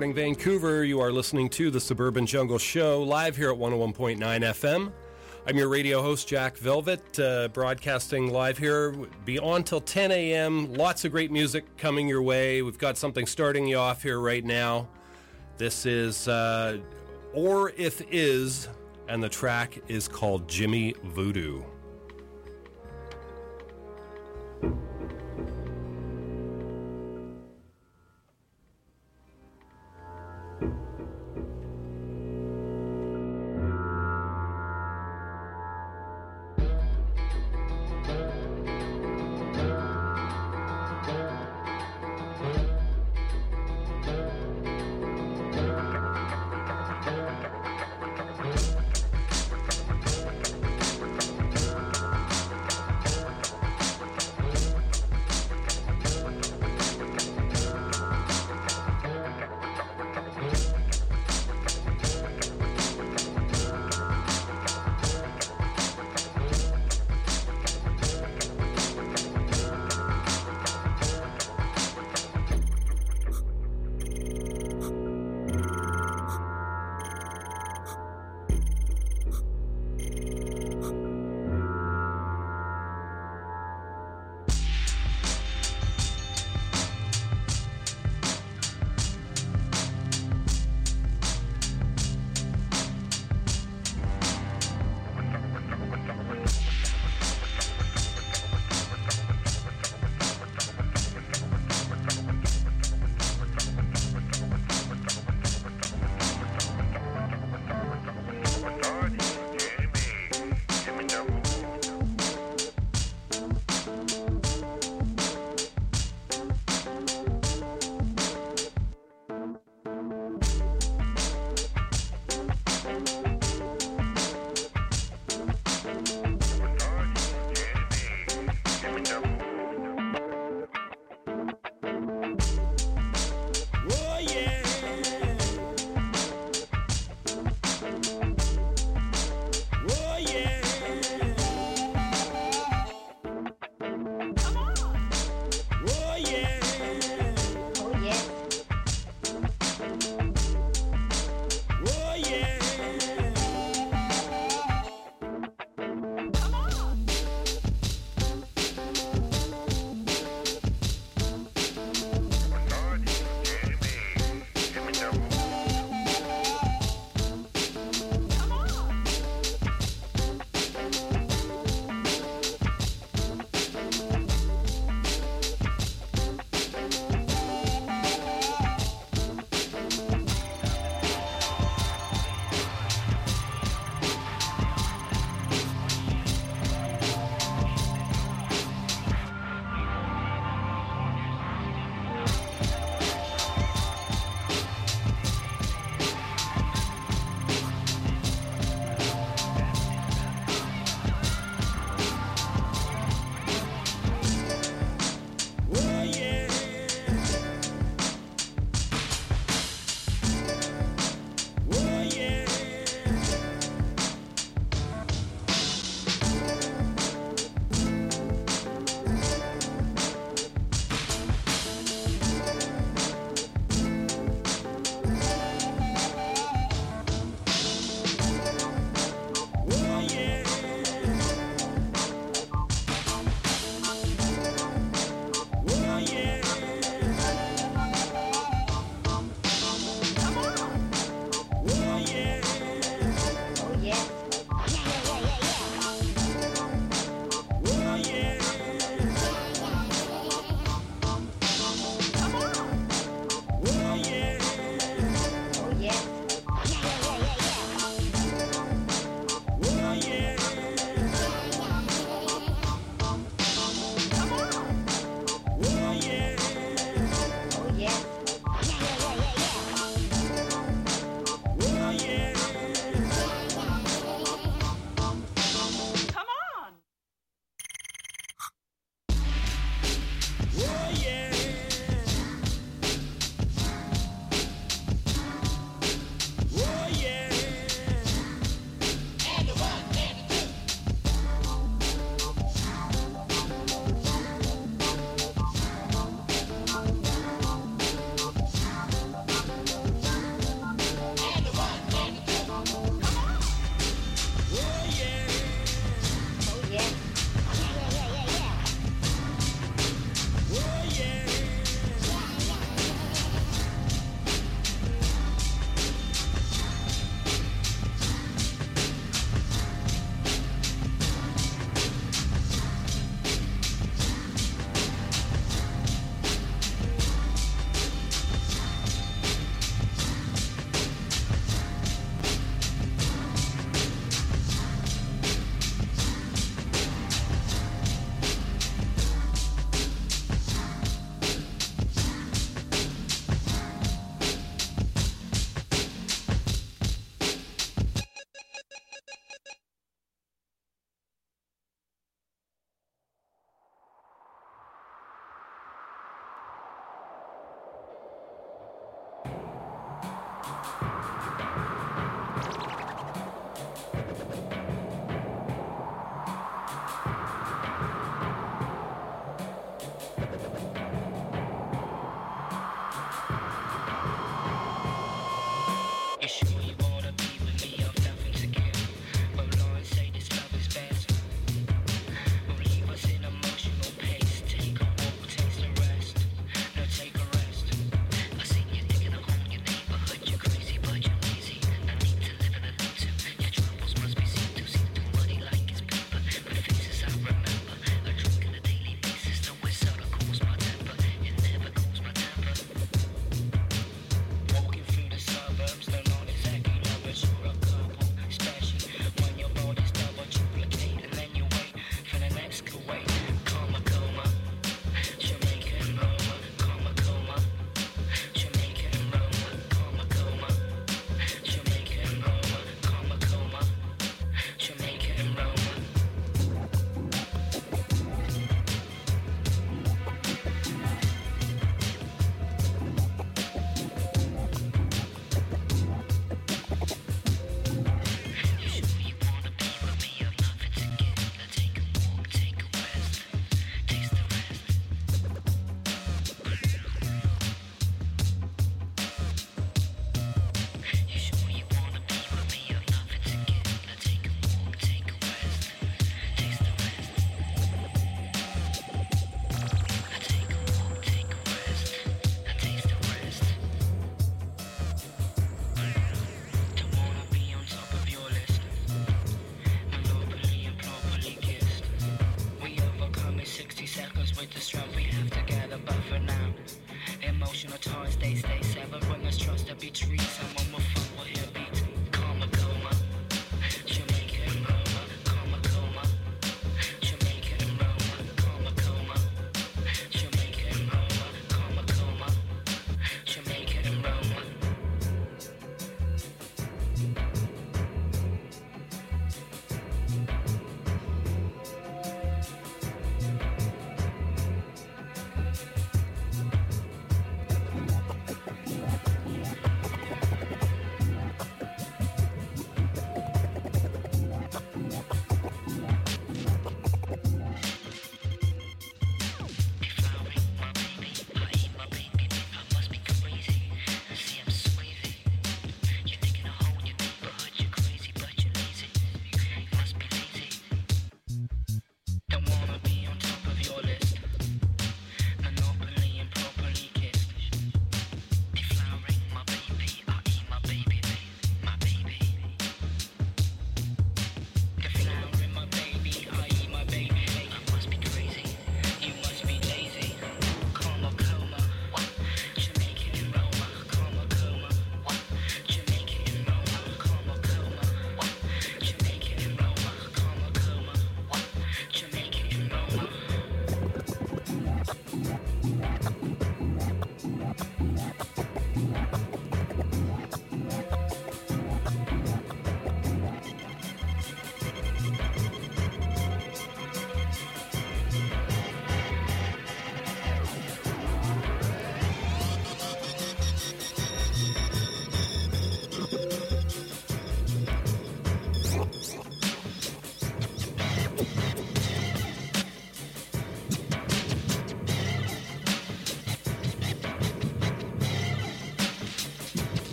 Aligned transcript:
Morning, 0.00 0.14
Vancouver. 0.14 0.82
You 0.82 0.98
are 1.00 1.12
listening 1.12 1.50
to 1.50 1.70
the 1.70 1.78
Suburban 1.78 2.24
Jungle 2.24 2.56
Show 2.56 3.02
live 3.02 3.36
here 3.36 3.50
at 3.50 3.58
101.9 3.58 4.16
FM. 4.18 4.90
I'm 5.46 5.56
your 5.58 5.68
radio 5.68 6.00
host, 6.00 6.26
Jack 6.26 6.56
Velvet, 6.56 7.20
uh, 7.20 7.48
broadcasting 7.48 8.32
live 8.32 8.56
here. 8.56 8.92
Be 9.26 9.38
on 9.38 9.62
till 9.62 9.82
10 9.82 10.10
a.m. 10.10 10.72
Lots 10.72 11.04
of 11.04 11.12
great 11.12 11.30
music 11.30 11.76
coming 11.76 12.08
your 12.08 12.22
way. 12.22 12.62
We've 12.62 12.78
got 12.78 12.96
something 12.96 13.26
starting 13.26 13.66
you 13.66 13.76
off 13.76 14.02
here 14.02 14.20
right 14.20 14.42
now. 14.42 14.88
This 15.58 15.84
is 15.84 16.28
uh, 16.28 16.78
Or 17.34 17.72
If 17.76 18.00
Is, 18.10 18.68
and 19.06 19.22
the 19.22 19.28
track 19.28 19.82
is 19.86 20.08
called 20.08 20.48
Jimmy 20.48 20.94
Voodoo. 21.04 21.62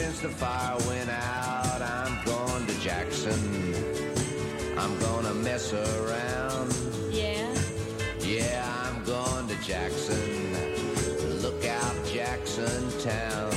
Since 0.00 0.20
the 0.20 0.30
fire 0.30 0.78
went 0.88 1.10
out. 1.10 1.82
I'm 1.82 2.24
going 2.24 2.64
to 2.66 2.80
Jackson. 2.80 3.74
I'm 4.78 4.98
gonna 4.98 5.34
mess 5.34 5.74
around. 5.74 6.74
Yeah. 7.10 7.54
Yeah, 8.20 8.64
I'm 8.82 9.04
going 9.04 9.46
to 9.48 9.56
Jackson. 9.62 10.24
Look 11.42 11.66
out, 11.66 11.96
Jackson 12.06 12.82
Town. 13.00 13.49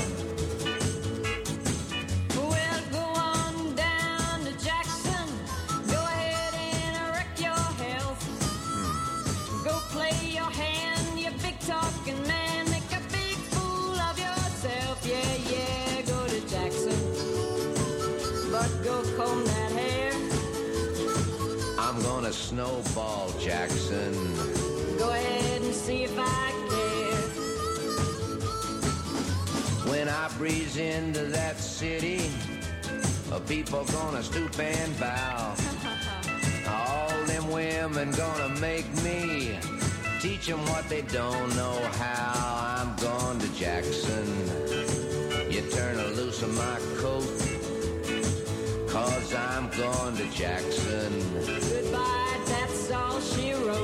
People 33.73 33.85
gonna 33.85 34.21
stoop 34.21 34.59
and 34.59 34.99
bow. 34.99 35.55
All 36.67 37.25
them 37.25 37.49
women 37.49 38.11
gonna 38.11 38.49
make 38.59 38.85
me 39.03 39.57
teach 40.21 40.45
them 40.45 40.59
what 40.67 40.87
they 40.89 41.01
don't 41.01 41.55
know 41.55 41.79
how. 41.93 42.83
I'm 42.83 42.95
going 42.97 43.39
to 43.39 43.49
Jackson. 43.55 44.27
You 45.49 45.61
turn 45.71 45.97
a 45.99 46.07
loose 46.09 46.43
of 46.43 46.53
my 46.55 46.77
coat, 47.01 47.25
cause 48.89 49.33
I'm 49.33 49.69
going 49.71 50.17
to 50.17 50.27
Jackson. 50.37 51.11
Goodbye, 51.43 52.39
that's 52.45 52.91
all 52.91 53.19
she 53.21 53.53
wrote. 53.53 53.82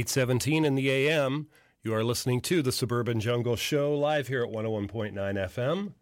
817 0.00 0.64
in 0.64 0.76
the 0.76 0.88
AM. 0.88 1.46
You 1.82 1.92
are 1.92 2.02
listening 2.02 2.40
to 2.42 2.62
the 2.62 2.72
Suburban 2.72 3.20
Jungle 3.20 3.54
Show 3.54 3.94
live 3.94 4.28
here 4.28 4.42
at 4.42 4.48
101.9 4.48 5.12
FM. 5.12 5.92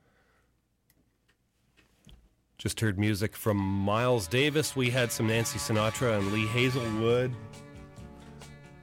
Just 2.58 2.78
heard 2.78 2.96
music 2.96 3.34
from 3.34 3.56
Miles 3.56 4.28
Davis. 4.28 4.76
We 4.76 4.90
had 4.90 5.10
some 5.10 5.26
Nancy 5.26 5.58
Sinatra 5.58 6.16
and 6.16 6.30
Lee 6.30 6.46
Hazlewood. 6.46 7.34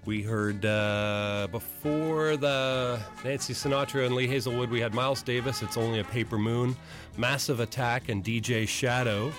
We 0.03 0.21
heard 0.21 0.65
uh, 0.65 1.47
before 1.49 2.35
the 2.35 2.99
Nancy 3.23 3.53
Sinatra 3.53 4.05
and 4.05 4.15
Lee 4.15 4.27
Hazlewood, 4.27 4.69
we 4.69 4.81
had 4.81 4.93
Miles 4.93 5.23
Davis, 5.23 5.61
It's 5.61 5.77
Only 5.77 6.01
a 6.01 6.03
Paper 6.03 6.37
Moon. 6.37 6.75
Massive 7.17 7.61
Attack 7.61 8.09
and 8.09 8.21
DJ 8.21 8.67
Shadow 8.67 9.31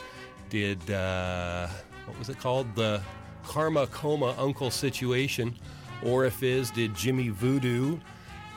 did, 0.49 0.91
uh, 0.91 1.69
what 2.07 2.19
was 2.19 2.31
it 2.31 2.39
called? 2.39 2.75
The 2.75 3.03
Karma 3.47 3.87
Coma 3.87 4.35
UNKLE 4.39 4.71
Situation. 4.71 5.55
Or 6.03 6.25
if 6.25 6.43
is 6.43 6.71
did 6.71 6.95
Jimmy 6.95 7.29
Voodoo. 7.29 7.99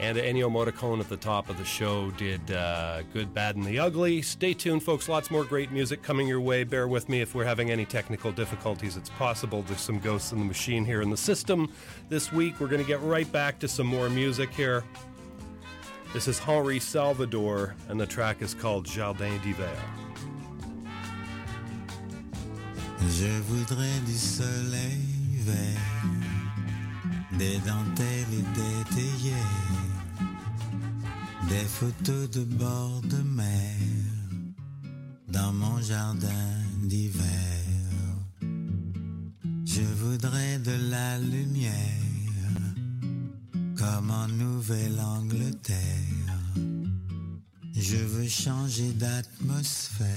And 0.02 0.18
Ennio 0.18 0.50
Morricone 0.50 1.02
at 1.02 1.10
the 1.10 1.18
top 1.18 1.50
of 1.50 1.58
the 1.58 1.66
show 1.66 2.10
did 2.12 2.52
uh, 2.52 3.02
Good, 3.12 3.34
Bad, 3.34 3.58
and 3.58 3.66
the 3.66 3.80
Ugly. 3.80 4.22
Stay 4.22 4.54
tuned, 4.54 4.82
folks. 4.82 5.10
Lots 5.10 5.30
more 5.30 5.44
great 5.44 5.74
music 5.74 6.02
coming 6.02 6.26
your 6.26 6.40
way. 6.40 6.64
Bear 6.64 6.88
with 6.88 7.10
me 7.10 7.20
if 7.20 7.36
we're 7.36 7.44
having 7.44 7.70
any 7.70 7.84
technical 7.84 8.32
difficulties. 8.32 8.96
It's 8.96 9.10
possible 9.10 9.62
there's 9.64 9.82
some 9.82 10.00
ghosts 10.00 10.32
in 10.32 10.40
the 10.40 10.46
machine 10.46 10.86
here 10.86 11.02
in 11.02 11.10
the 11.10 11.18
system. 11.18 11.70
This 12.08 12.32
week, 12.32 12.62
we're 12.62 12.68
going 12.68 12.82
to 12.82 12.88
get 12.88 13.02
right 13.02 13.30
back 13.34 13.60
to 13.60 13.68
some 13.68 13.88
more 13.88 14.10
music 14.10 14.54
here. 14.54 14.86
This 16.14 16.30
is 16.30 16.40
Henri 16.40 16.80
Salvador, 16.80 17.76
and 17.90 18.00
the 18.00 18.08
track 18.08 18.42
is 18.42 18.54
called 18.54 18.86
Jardin 18.86 19.38
d'Hiver. 19.40 19.70
Je 23.02 23.42
voudrais 23.48 24.00
du 24.06 24.18
soleil 24.18 25.00
vert, 25.46 26.06
des 27.38 27.58
dentelles 27.60 28.34
et 28.38 28.44
des 31.50 31.66
photos 31.66 32.30
de 32.30 32.44
bord 32.44 33.02
de 33.04 33.22
mer 33.24 33.76
dans 35.28 35.54
mon 35.54 35.82
jardin 35.82 36.28
d'hiver. 36.84 37.26
Je 39.66 39.82
voudrais 39.82 40.60
de 40.60 40.92
la 40.92 41.18
lumière 41.20 41.74
comme 43.78 44.12
en 44.12 44.28
Nouvelle-Angleterre. 44.28 45.78
Je 47.74 47.98
veux 47.98 48.28
changer 48.28 48.92
d'atmosphère 48.94 50.08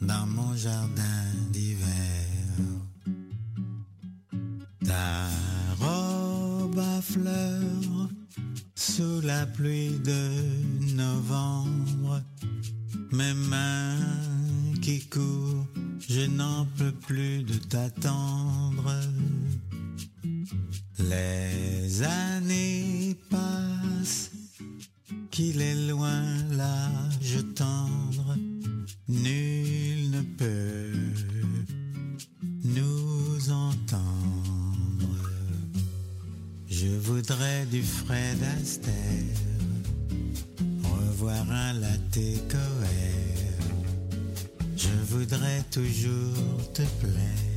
dans 0.00 0.26
mon 0.26 0.54
jardin 0.56 1.24
d'hiver. 1.50 1.86
Ta 4.84 5.28
robe 5.80 6.78
à 6.78 7.00
fleurs 7.02 8.08
sous 8.74 9.20
la 9.22 9.46
pluie 9.46 9.98
de 10.04 10.94
novembre, 10.94 12.22
mes 13.12 13.34
mains 13.34 13.98
qui 14.80 15.06
courent, 15.06 15.66
je 16.08 16.26
n'en 16.26 16.66
peux 16.76 16.92
plus 16.92 17.42
de 17.42 17.54
t'attendre. 17.54 18.92
Les 20.98 22.02
années 22.02 23.16
passent, 23.30 24.30
qu'il 25.30 25.60
est 25.60 25.88
loin 25.88 26.22
l'âge 26.52 27.44
tendre, 27.54 28.36
nul 29.08 30.10
ne 30.10 30.22
peut 30.22 30.92
nous 32.64 33.50
entendre. 33.50 34.02
Je 36.68 36.88
voudrais 36.88 37.66
du 37.66 37.82
Fred 37.82 38.42
Astaire, 38.60 38.92
revoir 40.82 41.50
un 41.50 41.72
latte 41.74 42.18
coère. 42.50 43.16
Je 44.76 45.14
voudrais 45.14 45.62
toujours 45.70 46.72
te 46.74 46.82
plaire 47.00 47.56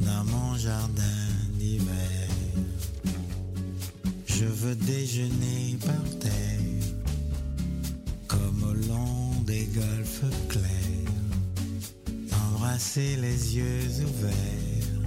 dans 0.00 0.24
mon 0.24 0.56
jardin 0.56 1.02
d'hiver. 1.58 2.28
Je 4.26 4.44
veux 4.44 4.74
déjeuner 4.74 5.76
par 5.84 6.18
terre, 6.20 6.60
au 8.68 8.74
long 8.88 9.42
des 9.46 9.66
golfes 9.74 10.24
clairs, 10.48 11.12
embrasser 12.48 13.16
les 13.16 13.56
yeux 13.56 14.04
ouverts 14.04 15.02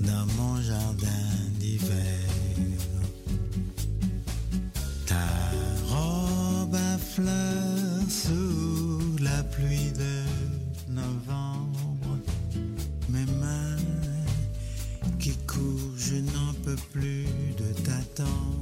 dans 0.00 0.26
mon 0.38 0.60
jardin 0.60 1.28
d'hiver. 1.58 2.28
Ta 5.06 5.28
robe 5.88 6.74
à 6.74 6.98
fleurs 6.98 8.08
sous 8.08 9.16
la 9.20 9.42
pluie 9.44 9.92
de 9.92 10.92
novembre. 10.92 12.18
Mes 13.08 13.26
mains 13.40 13.76
qui 15.18 15.36
courent, 15.46 15.96
je 15.96 16.16
n'en 16.16 16.52
peux 16.64 16.80
plus 16.92 17.26
de 17.58 17.72
t'attendre. 17.84 18.61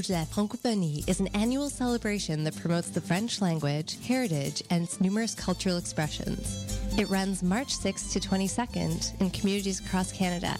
Jour 0.00 0.14
de 0.14 0.20
la 0.20 0.24
Francophonie 0.24 1.06
is 1.06 1.20
an 1.20 1.26
annual 1.34 1.68
celebration 1.68 2.42
that 2.44 2.56
promotes 2.56 2.88
the 2.88 3.02
French 3.02 3.42
language, 3.42 3.98
heritage, 4.06 4.62
and 4.70 4.84
its 4.84 4.98
numerous 4.98 5.34
cultural 5.34 5.76
expressions. 5.76 6.78
It 6.98 7.10
runs 7.10 7.42
March 7.42 7.74
6 7.74 8.14
to 8.14 8.20
22nd 8.20 9.20
in 9.20 9.30
communities 9.30 9.80
across 9.80 10.10
Canada. 10.10 10.56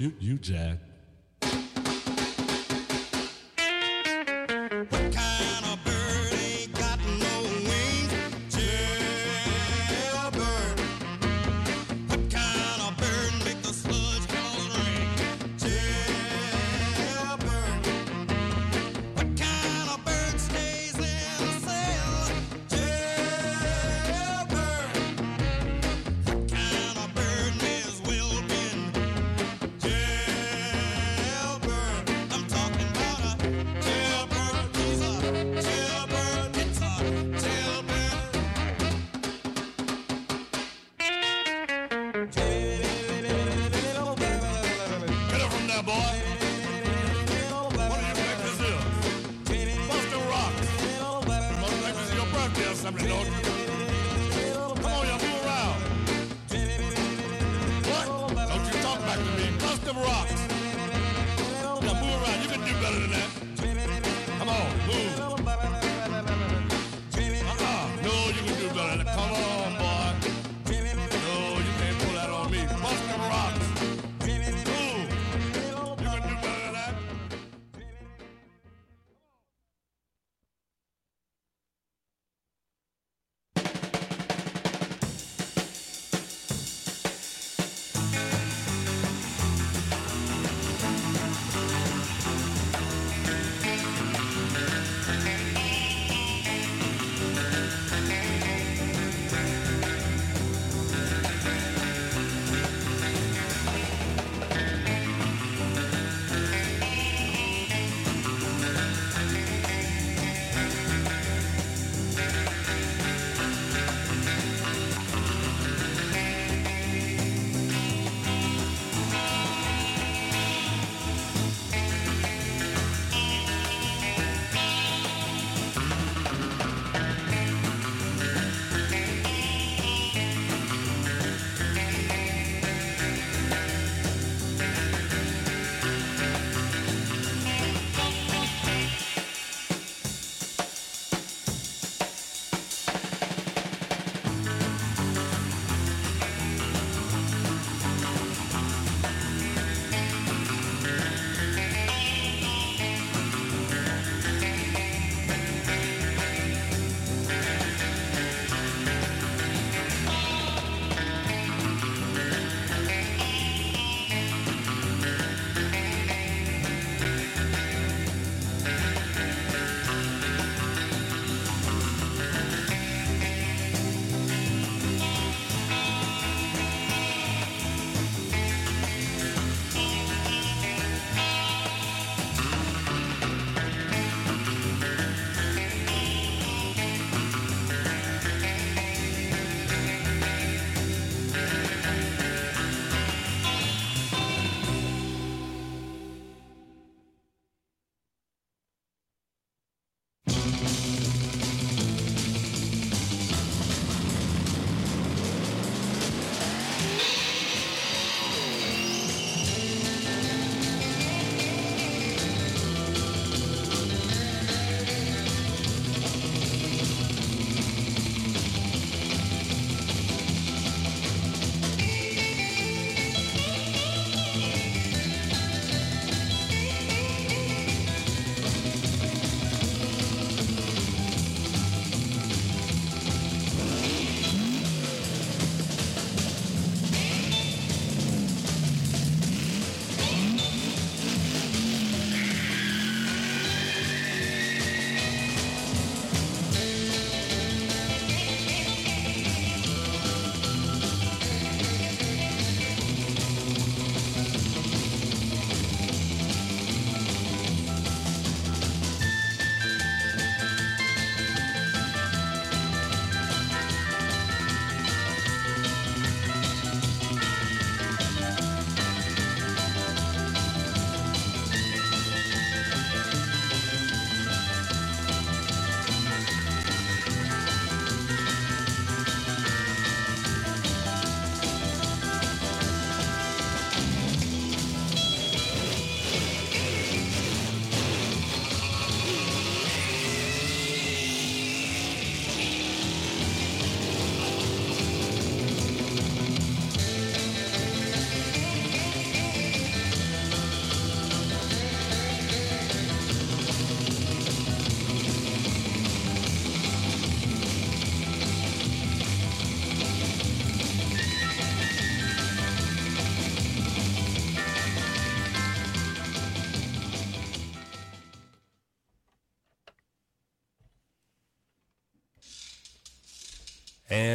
you, 0.00 0.12
you 0.20 0.36
Jack. 0.38 0.85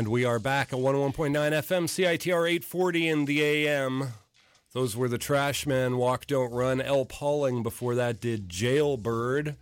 We 0.08 0.26
are 0.26 0.39
back 0.39 0.72
at 0.72 0.80
101.9 0.80 1.32
FM, 1.32 1.84
CITR 1.84 2.49
840 2.49 3.08
in 3.08 3.26
the 3.26 3.41
AM. 3.41 4.14
Those 4.74 4.95
were 4.95 5.10
the 5.10 5.18
Trashmen, 5.18 5.97
Walk 5.97 6.28
Don't 6.28 6.52
Run. 6.52 6.80
El 6.80 7.06
Pauling 7.06 7.62
before 7.62 7.95
that 7.95 8.22
did 8.22 8.47
Jailbird. 8.47 9.58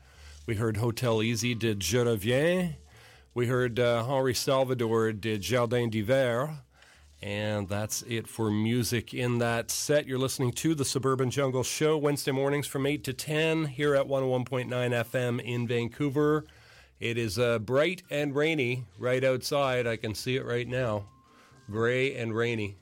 We 0.45 0.55
heard 0.55 0.77
Hotel 0.77 1.23
Easy 1.23 1.55
did 1.55 1.79
Je 1.79 1.99
Reviens. 1.99 2.75
We 3.33 3.47
heard 3.47 3.79
uh, 3.79 4.03
Henri 4.03 4.33
Salvador 4.33 5.13
did 5.13 5.41
Jardin 5.41 5.89
d'Hiver. 5.89 6.59
And 7.21 7.67
that's 7.67 8.01
it 8.03 8.27
for 8.27 8.51
music 8.51 9.13
in 9.13 9.39
that 9.39 9.71
set. 9.71 10.05
You're 10.05 10.19
listening 10.19 10.51
to 10.53 10.75
the 10.75 10.85
Suburban 10.85 11.31
Jungle 11.31 11.63
Show 11.63 11.97
Wednesday 11.97 12.31
mornings 12.31 12.67
from 12.67 12.85
8 12.85 13.03
to 13.03 13.13
10 13.13 13.65
here 13.65 13.95
at 13.95 14.07
101.9 14.07 14.69
FM 14.69 15.41
in 15.41 15.67
Vancouver. 15.67 16.45
It 16.99 17.17
is 17.17 17.39
uh, 17.39 17.59
bright 17.59 18.03
and 18.09 18.35
rainy 18.35 18.85
right 18.97 19.23
outside. 19.23 19.87
I 19.87 19.95
can 19.95 20.13
see 20.13 20.35
it 20.35 20.45
right 20.45 20.67
now. 20.67 21.05
Gray 21.71 22.15
and 22.15 22.35
rainy. 22.35 22.75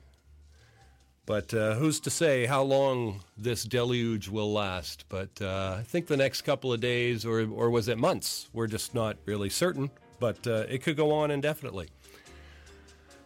But 1.24 1.52
uh, 1.52 1.74
who's 1.74 2.00
to 2.00 2.10
say 2.10 2.46
how 2.46 2.62
long 2.62 3.20
this 3.36 3.62
deluge 3.62 4.28
will 4.28 4.50
last? 4.52 5.04
But 5.08 5.30
uh, 5.40 5.76
I 5.78 5.82
think 5.82 6.06
the 6.06 6.16
next 6.16 6.42
couple 6.42 6.72
of 6.72 6.80
days, 6.80 7.26
or, 7.26 7.46
or 7.50 7.70
was 7.70 7.86
it 7.88 7.98
months? 7.98 8.48
We're 8.54 8.66
just 8.66 8.94
not 8.94 9.18
really 9.26 9.50
certain. 9.50 9.90
But 10.18 10.46
uh, 10.46 10.64
it 10.68 10.82
could 10.82 10.96
go 10.96 11.12
on 11.12 11.30
indefinitely. 11.30 11.88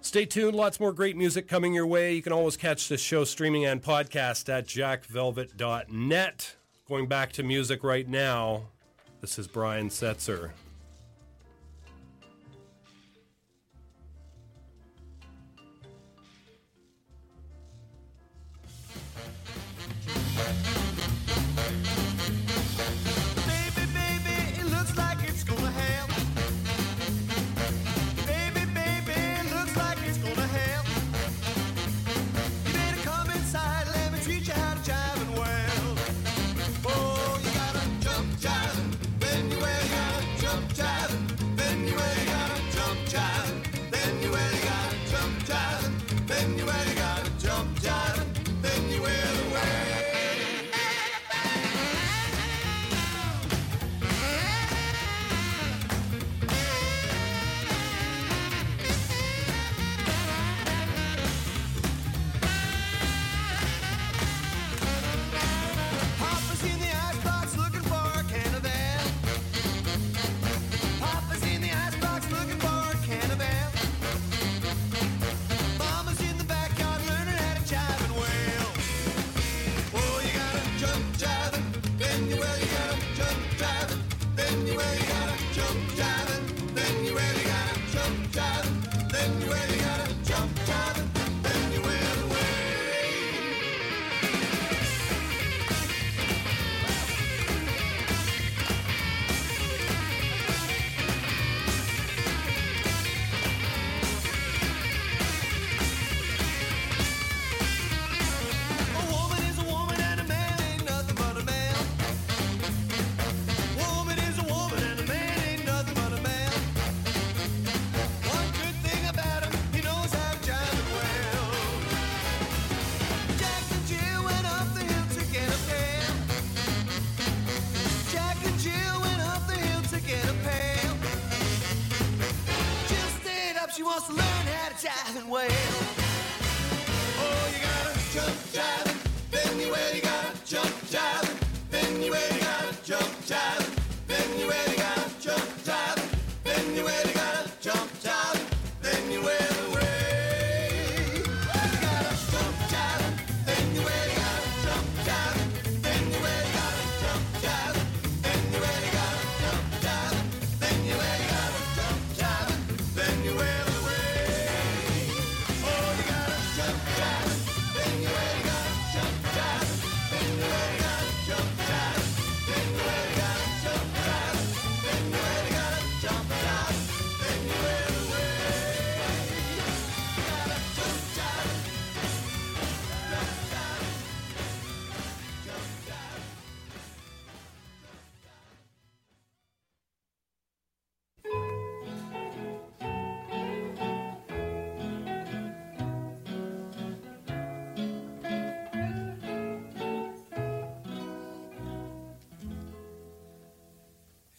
Stay 0.00 0.26
tuned. 0.26 0.56
Lots 0.56 0.80
more 0.80 0.92
great 0.92 1.16
music 1.16 1.46
coming 1.46 1.72
your 1.72 1.86
way. 1.86 2.12
You 2.12 2.22
can 2.22 2.32
always 2.32 2.56
catch 2.56 2.88
this 2.88 3.00
show 3.00 3.22
streaming 3.22 3.64
and 3.64 3.80
podcast 3.80 4.48
at 4.48 4.66
jackvelvet.net. 4.66 6.56
Going 6.88 7.06
back 7.06 7.32
to 7.32 7.42
music 7.44 7.84
right 7.84 8.08
now, 8.08 8.64
this 9.20 9.38
is 9.38 9.46
Brian 9.46 9.88
Setzer. 9.88 10.50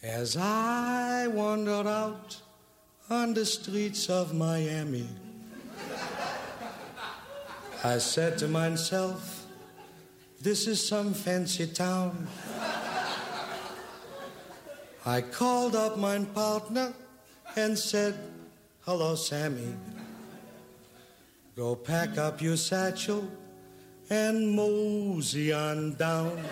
As 0.04 0.36
I 0.36 1.28
wandered 1.28 1.86
out 1.86 2.36
on 3.08 3.32
the 3.32 3.46
streets 3.46 4.10
of 4.10 4.34
Miami, 4.34 5.08
I 7.82 7.96
said 7.96 8.36
to 8.38 8.48
myself, 8.48 9.46
this 10.42 10.66
is 10.66 10.86
some 10.86 11.14
fancy 11.14 11.66
town. 11.66 12.28
I 15.06 15.22
called 15.22 15.74
up 15.74 15.96
my 15.96 16.18
partner 16.18 16.92
and 17.56 17.78
said, 17.78 18.14
hello, 18.82 19.14
Sammy. 19.14 19.74
Go 21.56 21.74
pack 21.76 22.18
up 22.18 22.42
your 22.42 22.58
satchel 22.58 23.26
and 24.10 24.54
mosey 24.54 25.50
on 25.50 25.94
down. 25.94 26.44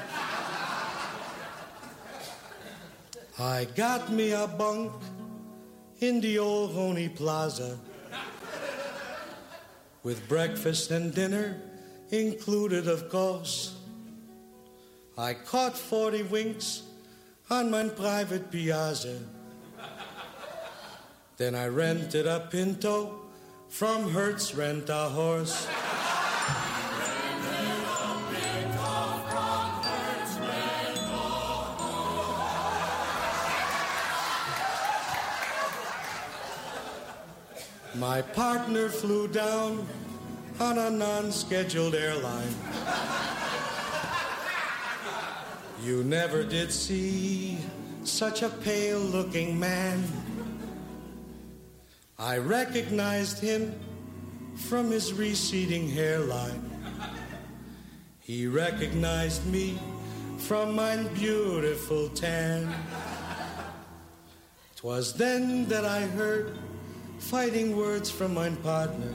I 3.39 3.65
got 3.77 4.13
me 4.13 4.33
a 4.33 4.47
bunk 4.47 4.93
in 6.01 6.21
the 6.21 6.39
old 6.39 6.75
Roney 6.77 7.09
Plaza 7.09 7.79
with 10.03 10.29
breakfast 10.29 10.91
and 10.91 11.15
dinner 11.15 11.61
included, 12.11 12.89
of 12.89 13.09
course. 13.09 13.77
I 15.17 15.35
caught 15.35 15.77
40 15.77 16.25
winks 16.25 16.83
on 17.51 17.71
my 17.71 17.89
private 17.89 18.51
piazza 18.51 19.19
Then 21.37 21.55
I 21.55 21.67
rented 21.67 22.27
a 22.27 22.47
Pinto 22.51 23.21
from 23.69 24.11
Hertz 24.11 24.55
Rent 24.55 24.89
a 24.89 25.09
Horse. 25.09 25.67
My 38.03 38.21
partner 38.21 38.89
flew 38.89 39.29
down 39.29 39.87
on 40.59 40.77
a 40.77 40.91
non-scheduled 40.91 41.95
airline. 41.95 42.53
You 45.85 46.03
never 46.03 46.43
did 46.43 46.73
see 46.73 47.59
such 48.03 48.43
a 48.43 48.49
pale-looking 48.49 49.57
man. 49.57 50.03
I 52.19 52.39
recognized 52.39 53.39
him 53.39 53.73
from 54.57 54.91
his 54.91 55.13
receding 55.13 55.89
hairline. 55.89 56.61
He 58.19 58.49
recognized 58.49 59.47
me 59.47 59.79
from 60.39 60.75
my 60.75 60.97
beautiful 61.15 62.09
tan. 62.09 62.69
Twas 64.75 65.15
then 65.15 65.69
that 65.69 65.85
I 65.85 66.01
heard 66.01 66.59
fighting 67.23 67.77
words 67.77 68.11
from 68.11 68.35
my 68.35 68.51
partner. 68.51 69.15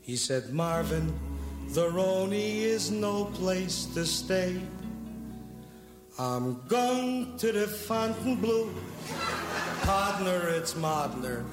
He 0.00 0.16
said, 0.16 0.52
Marvin, 0.52 1.14
the 1.68 1.88
Roney 1.88 2.64
is 2.64 2.90
no 2.90 3.26
place 3.26 3.86
to 3.94 4.04
stay. 4.04 4.60
I'm 6.18 6.60
going 6.66 7.38
to 7.38 7.52
the 7.52 7.66
Fontainebleau. 7.68 8.70
Partner, 9.82 10.48
it's 10.48 10.74
Modner. 10.74 11.44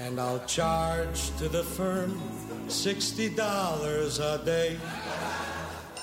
And 0.00 0.20
I'll 0.20 0.44
charge 0.46 1.30
to 1.38 1.48
the 1.48 1.62
firm 1.62 2.20
$60 2.66 4.18
a 4.20 4.44
day. 4.44 4.76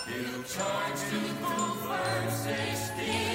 He'll 0.08 0.44
charge 0.44 1.00
to 1.12 1.20
the 1.20 1.36
firm 1.84 2.28
$60 2.30 3.35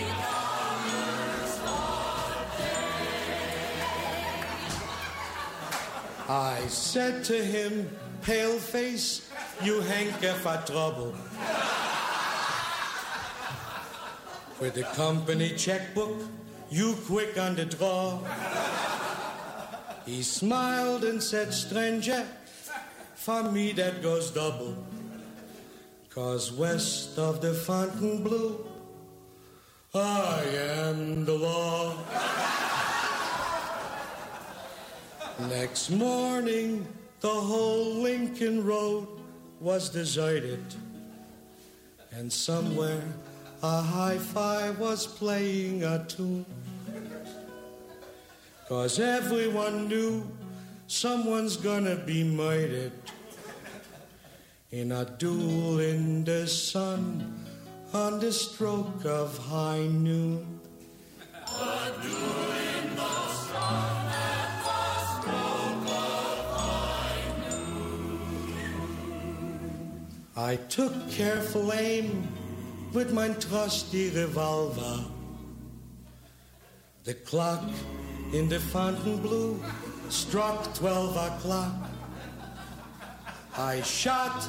I 6.31 6.61
said 6.68 7.24
to 7.24 7.45
him, 7.45 7.91
pale 8.22 8.57
face, 8.57 9.28
you 9.64 9.81
hank 9.81 10.12
for 10.14 10.62
trouble. 10.64 11.12
With 14.61 14.74
the 14.74 14.85
company 14.95 15.51
checkbook, 15.57 16.22
you 16.70 16.95
quick 17.09 17.37
on 17.37 17.57
the 17.57 17.64
draw. 17.64 18.20
He 20.07 20.22
smiled 20.22 21.03
and 21.03 21.20
said, 21.20 21.53
stranger, 21.53 22.24
for 23.16 23.51
me 23.51 23.72
that 23.72 24.01
goes 24.01 24.31
double. 24.31 24.76
Cause 26.11 26.53
west 26.53 27.18
of 27.18 27.41
the 27.41 27.55
Fontainebleau, 27.55 28.68
I 29.93 30.45
am 30.78 31.24
the 31.24 31.35
law. 31.35 32.70
Next 35.49 35.91
morning, 35.91 36.86
the 37.20 37.28
whole 37.28 37.95
Lincoln 37.95 38.64
Road 38.64 39.09
was 39.61 39.88
deserted. 39.88 40.62
And 42.12 42.32
somewhere 42.32 43.03
a 43.62 43.80
hi-fi 43.80 44.70
was 44.70 45.07
playing 45.07 45.84
a 45.84 46.05
tune. 46.07 46.45
Cause 48.68 49.01
everyone 49.01 49.88
knew 49.88 50.26
someone's 50.86 51.57
gonna 51.57 51.97
be 51.97 52.22
murdered 52.22 52.93
in 54.70 54.93
a 54.93 55.05
duel 55.05 55.80
in 55.80 56.24
the 56.24 56.47
sun 56.47 57.45
on 57.93 58.20
the 58.20 58.32
stroke 58.32 59.05
of 59.05 59.36
high 59.38 59.86
noon. 59.88 60.61
I 70.37 70.57
took 70.57 71.11
careful 71.11 71.72
aim 71.72 72.28
with 72.93 73.12
my 73.12 73.31
trusty 73.31 74.11
revolver. 74.11 75.05
The 77.05 77.14
clock 77.14 77.64
in 78.33 78.49
the 78.49 78.61
Fontainebleau 78.61 79.59
struck 80.09 80.72
twelve 80.74 81.16
o'clock. 81.16 81.74
I 83.59 83.81
shot, 83.83 84.49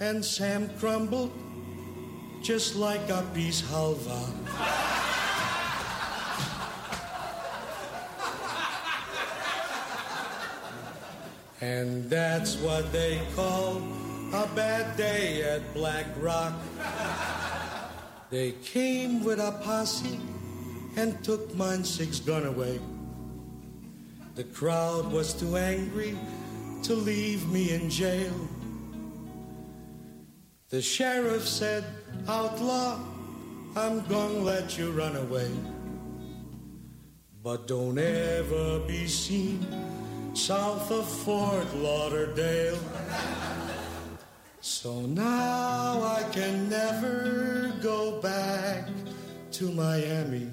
and 0.00 0.24
Sam 0.24 0.70
crumbled 0.78 1.32
just 2.42 2.74
like 2.74 3.08
a 3.10 3.22
piece 3.34 3.60
halva. 3.60 4.20
And 11.60 12.10
that's 12.10 12.56
what 12.56 12.90
they 12.90 13.20
call 13.36 13.80
a 14.32 14.48
bad 14.54 14.96
day 14.96 15.42
at 15.42 15.74
Black 15.74 16.06
Rock. 16.16 16.54
They 18.30 18.52
came 18.64 19.22
with 19.22 19.38
a 19.38 19.52
posse 19.62 20.18
and 20.96 21.22
took 21.22 21.54
mine 21.54 21.84
six 21.84 22.18
gun 22.18 22.46
away. 22.46 22.80
The 24.34 24.44
crowd 24.44 25.12
was 25.12 25.34
too 25.34 25.56
angry 25.58 26.16
to 26.84 26.94
leave 26.94 27.46
me 27.50 27.74
in 27.74 27.90
jail. 27.90 28.32
The 30.70 30.80
sheriff 30.80 31.46
said, 31.46 31.84
Outlaw, 32.26 32.98
I'm 33.76 34.00
gonna 34.06 34.38
let 34.38 34.78
you 34.78 34.92
run 34.92 35.16
away. 35.16 35.50
But 37.42 37.68
don't 37.68 37.98
ever 37.98 38.78
be 38.78 39.06
seen 39.06 39.66
south 40.32 40.90
of 40.90 41.06
Fort 41.06 41.74
Lauderdale. 41.76 42.78
So 44.64 45.00
now 45.00 46.04
I 46.04 46.22
can 46.30 46.68
never 46.68 47.74
go 47.82 48.20
back 48.20 48.86
to 49.58 49.72
Miami. 49.72 50.48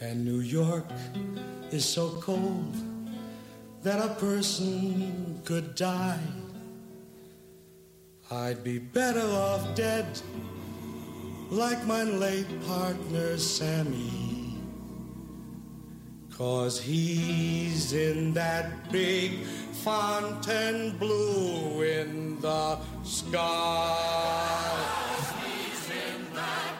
And 0.00 0.24
New 0.24 0.40
York 0.40 0.90
is 1.70 1.84
so 1.84 2.08
cold 2.20 2.74
that 3.84 4.04
a 4.04 4.14
person 4.14 5.40
could 5.44 5.76
die. 5.76 6.18
I'd 8.32 8.64
be 8.64 8.80
better 8.80 9.28
off 9.30 9.76
dead 9.76 10.20
like 11.50 11.86
my 11.86 12.02
late 12.02 12.50
partner 12.66 13.38
Sammy. 13.38 14.29
Cause 16.36 16.80
he's 16.80 17.92
in 17.92 18.32
that 18.34 18.90
big 18.90 19.44
Fontainebleau 19.84 21.82
in 21.82 22.40
the 22.40 22.78
sky. 23.02 24.76
He's 25.44 25.90
in 25.90 26.34
that 26.34 26.79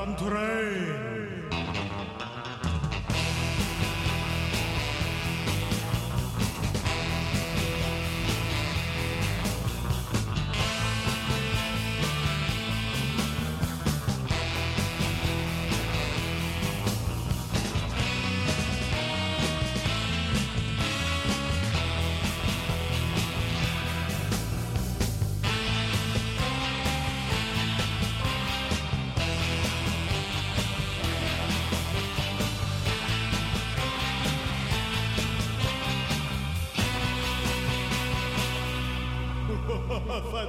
Phantom 0.00 0.49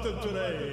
Phantom 0.04 0.32
Train. 0.32 0.71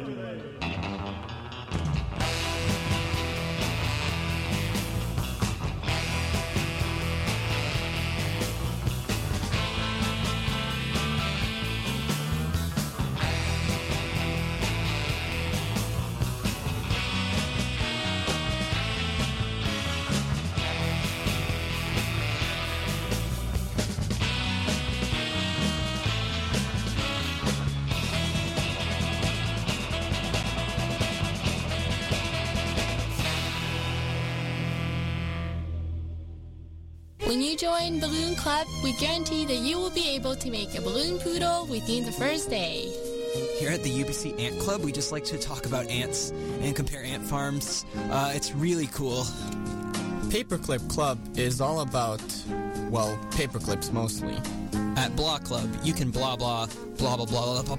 Join 37.59 37.99
Balloon 37.99 38.37
Club, 38.37 38.69
we 38.85 38.93
guarantee 38.93 39.45
that 39.45 39.57
you 39.57 39.79
will 39.79 39.91
be 39.91 40.09
able 40.11 40.37
to 40.37 40.51
make 40.51 40.79
a 40.79 40.81
balloon 40.81 41.19
poodle 41.19 41.67
within 41.67 42.05
the 42.05 42.13
first 42.13 42.49
day. 42.49 42.93
Here 43.59 43.71
at 43.71 43.83
the 43.83 43.91
UBC 43.91 44.39
Ant 44.41 44.61
Club, 44.61 44.83
we 44.83 44.93
just 44.93 45.11
like 45.11 45.25
to 45.25 45.37
talk 45.39 45.67
about 45.67 45.89
ants 45.89 46.31
and 46.61 46.77
compare 46.77 47.03
ant 47.03 47.25
farms. 47.25 47.85
Uh, 48.11 48.33
it's 48.35 48.53
really 48.53 48.87
cool. 48.89 49.25
Paperclip 50.31 50.89
Club 50.89 51.19
is 51.37 51.61
all 51.61 51.81
about, 51.81 52.23
well, 52.91 53.19
paperclips 53.31 53.93
mostly. 53.93 54.37
At 54.97 55.17
Blah 55.17 55.39
Club, 55.39 55.69
you 55.83 55.93
can 55.93 56.11
blah 56.11 56.37
blah 56.37 56.67
blah 56.97 57.17
blah 57.17 57.27
blah 57.27 57.63
blah. 57.63 57.77
blah. 57.77 57.79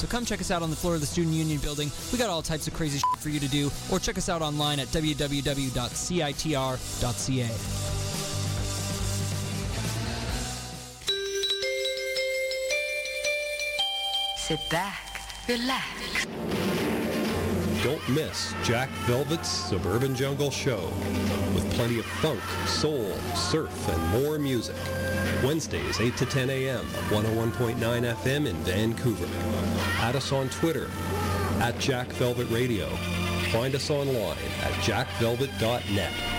So 0.00 0.06
come 0.06 0.24
check 0.24 0.40
us 0.40 0.50
out 0.50 0.62
on 0.62 0.70
the 0.70 0.76
floor 0.76 0.94
of 0.94 1.00
the 1.00 1.06
Student 1.06 1.34
Union 1.34 1.60
building. 1.60 1.90
We 2.10 2.16
got 2.16 2.30
all 2.30 2.40
types 2.40 2.66
of 2.66 2.72
crazy 2.72 2.98
shit 2.98 3.20
for 3.20 3.28
you 3.28 3.38
to 3.38 3.48
do, 3.48 3.70
or 3.92 3.98
check 3.98 4.16
us 4.16 4.30
out 4.30 4.40
online 4.40 4.80
at 4.80 4.88
www.citr.ca. 4.88 5.50
Sit 14.36 14.70
back, 14.70 15.20
relax. 15.46 16.26
Don't 17.84 18.08
miss 18.08 18.54
Jack 18.62 18.88
Velvet's 19.06 19.48
Suburban 19.48 20.14
Jungle 20.14 20.50
Show 20.50 20.90
with 21.54 21.70
plenty 21.74 21.98
of 21.98 22.06
funk, 22.06 22.40
soul, 22.66 23.12
surf, 23.34 23.88
and 23.88 24.22
more 24.22 24.38
music. 24.38 24.76
Wednesdays, 25.42 26.00
8 26.00 26.16
to 26.16 26.26
10 26.26 26.50
a.m. 26.50 26.84
101.9 27.08 27.76
FM 27.78 28.46
in 28.46 28.56
Vancouver. 28.56 29.28
Add 29.98 30.16
us 30.16 30.32
on 30.32 30.48
Twitter 30.50 30.90
at 31.60 31.78
Jack 31.78 32.08
Velvet 32.08 32.48
Radio. 32.50 32.86
Find 33.52 33.74
us 33.74 33.90
online 33.90 34.38
at 34.62 34.72
jackvelvet.net. 34.82 36.29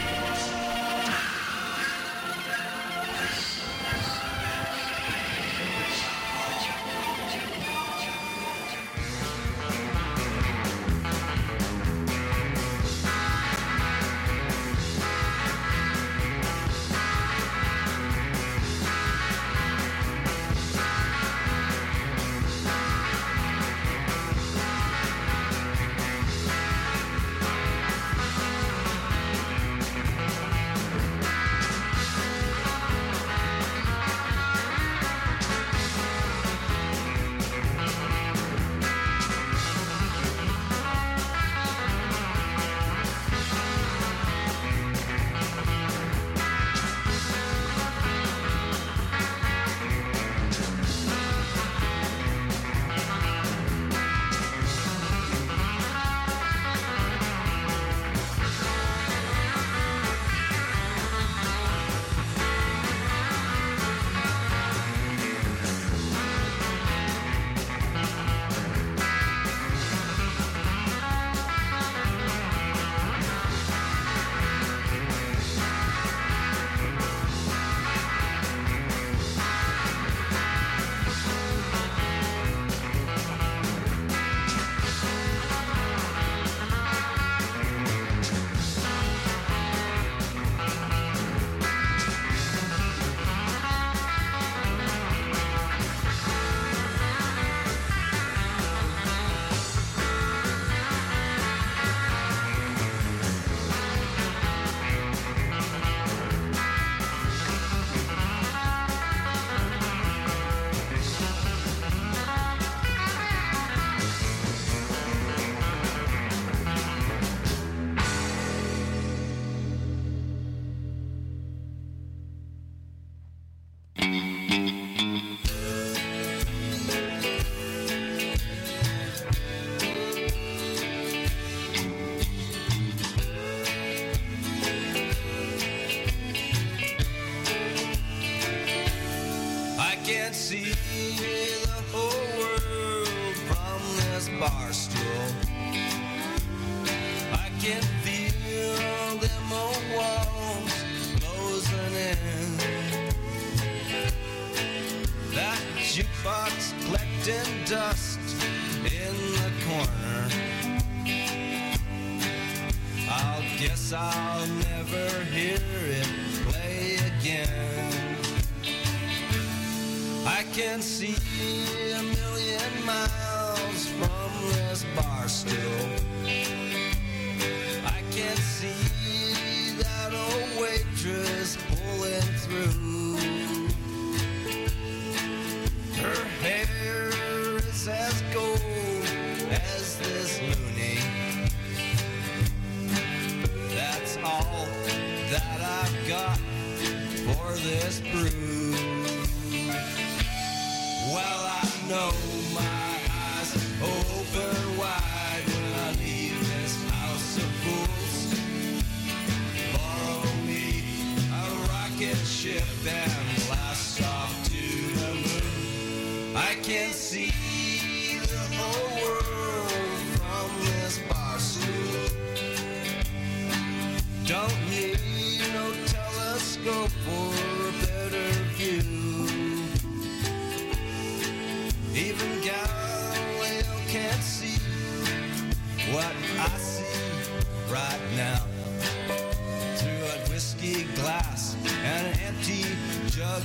ship 212.61 212.93
and 212.93 213.47
blast 213.47 214.01
off 214.03 214.43
to 214.45 214.99
the 214.99 215.13
moon. 215.13 216.35
I 216.35 216.55
can 216.61 216.91
see. 216.91 217.50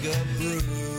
good 0.03 0.39
a. 0.39 0.96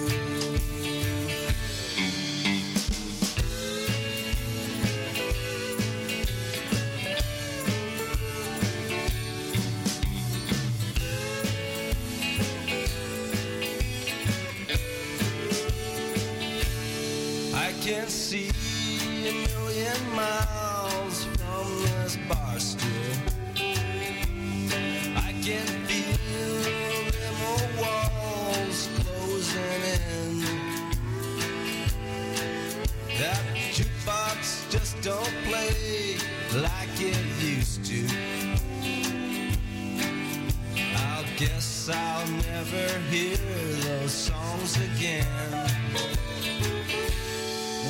again. 44.98 45.26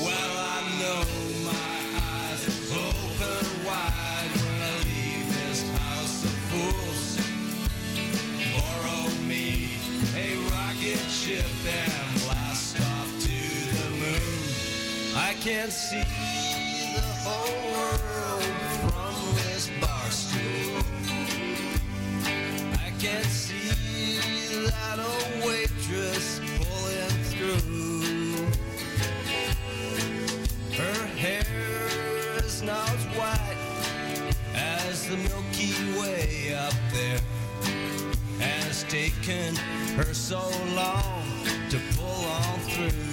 Well, 0.03 0.33
I 0.35 0.61
know 0.79 1.01
my 1.45 1.77
eyes 2.03 2.43
open 2.71 3.45
wide 3.65 4.31
when 4.43 4.59
I 4.61 4.75
leave 4.83 5.27
this 5.39 5.61
house 5.79 6.23
of 6.25 6.35
fools. 6.49 7.07
Borrow 8.55 9.07
me 9.25 9.45
a 10.15 10.35
rocket 10.51 10.99
ship 11.09 11.45
and 11.65 12.21
blast 12.23 12.79
off 12.81 13.09
to 13.21 13.39
the 13.77 13.89
moon. 14.01 14.39
I 15.15 15.33
can't 15.39 15.71
see 15.71 16.03
the 16.93 17.01
whole 17.23 17.71
world. 17.71 18.16
taken 39.27 39.55
her 39.97 40.13
so 40.13 40.39
long 40.73 41.25
to 41.69 41.79
pull 41.97 42.25
on 42.25 42.59
through. 42.59 43.06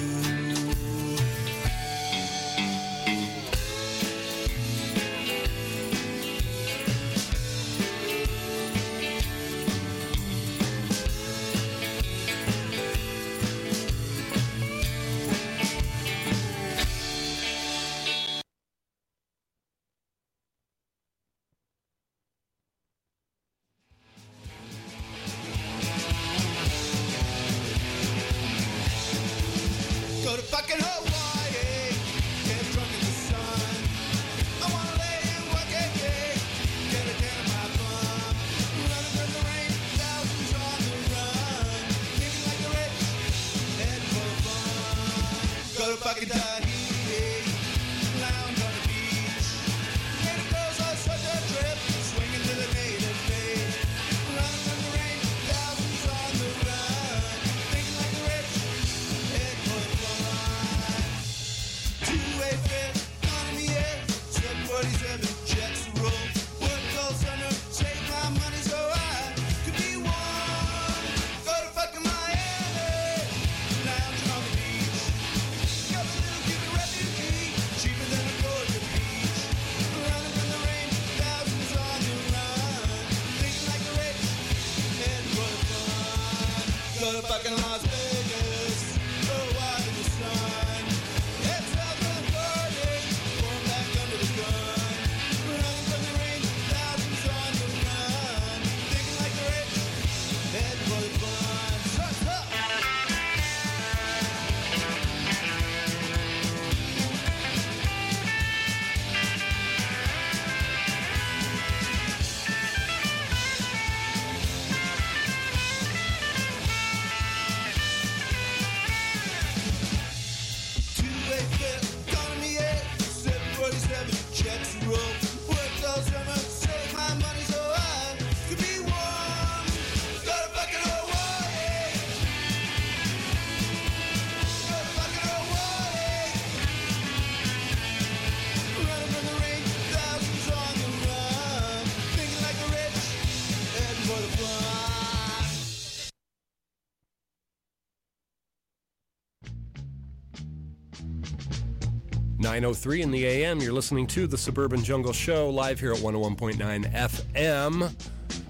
9.03 152.60 153.00
in 153.00 153.10
the 153.10 153.26
AM. 153.26 153.60
You're 153.60 153.72
listening 153.72 154.06
to 154.06 154.28
The 154.28 154.38
Suburban 154.38 154.84
Jungle 154.84 155.12
Show 155.12 155.50
live 155.50 155.80
here 155.80 155.92
at 155.92 155.98
101.9 155.98 156.92
FM. 156.92 157.92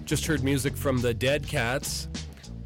Just 0.05 0.27
heard 0.27 0.45
music 0.45 0.77
from 0.77 1.01
the 1.01 1.15
Dead 1.15 1.47
Cats. 1.47 2.09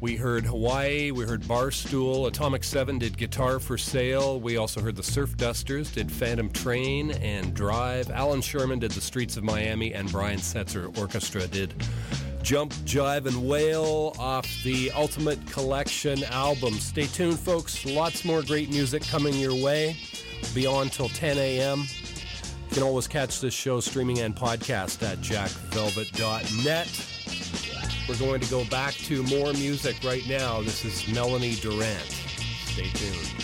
We 0.01 0.17
heard 0.17 0.45
Hawaii, 0.45 1.11
we 1.11 1.23
heard 1.23 1.41
Barstool, 1.43 2.27
Atomic 2.27 2.65
7 2.65 2.99
did 2.99 3.17
Guitar 3.17 3.59
for 3.59 3.77
Sale. 3.77 4.41
We 4.41 4.57
also 4.57 4.81
heard 4.81 4.97
the 4.97 5.03
Surf 5.03 5.37
Dusters 5.37 5.89
did 5.93 6.11
Phantom 6.11 6.49
Train 6.49 7.11
and 7.11 7.53
Drive. 7.53 8.11
Allan 8.11 8.41
Sherman 8.41 8.79
did 8.79 8.91
The 8.91 8.99
Streets 8.99 9.37
of 9.37 9.45
Miami, 9.45 9.93
and 9.93 10.11
Brian 10.11 10.39
Setzer 10.39 10.95
Orchestra 10.97 11.47
did 11.47 11.73
Jump, 12.43 12.73
Jive, 12.83 13.27
and 13.27 13.47
Wail 13.47 14.13
off 14.19 14.45
the 14.63 14.91
Ultimate 14.91 15.45
Collection 15.47 16.21
album. 16.25 16.73
Stay 16.73 17.05
tuned, 17.05 17.39
folks. 17.39 17.85
Lots 17.85 18.25
more 18.25 18.41
great 18.41 18.69
music 18.69 19.03
coming 19.03 19.35
your 19.35 19.55
way. 19.55 19.95
Be 20.53 20.65
on 20.65 20.89
till 20.89 21.09
10 21.09 21.37
a.m. 21.37 21.79
You 22.69 22.75
can 22.75 22.83
always 22.83 23.07
catch 23.07 23.41
this 23.41 23.53
show 23.53 23.79
streaming 23.79 24.19
and 24.19 24.35
podcast 24.35 25.01
at 25.03 25.19
jackvelvet.net. 25.19 27.05
We're 28.07 28.17
going 28.17 28.41
to 28.41 28.49
go 28.49 28.65
back 28.65 28.93
to 28.95 29.23
more 29.23 29.53
music 29.53 29.97
right 30.03 30.27
now. 30.27 30.61
This 30.61 30.83
is 30.85 31.07
Melanie 31.13 31.55
Durant. 31.55 32.05
Stay 32.65 32.89
tuned. 32.89 33.38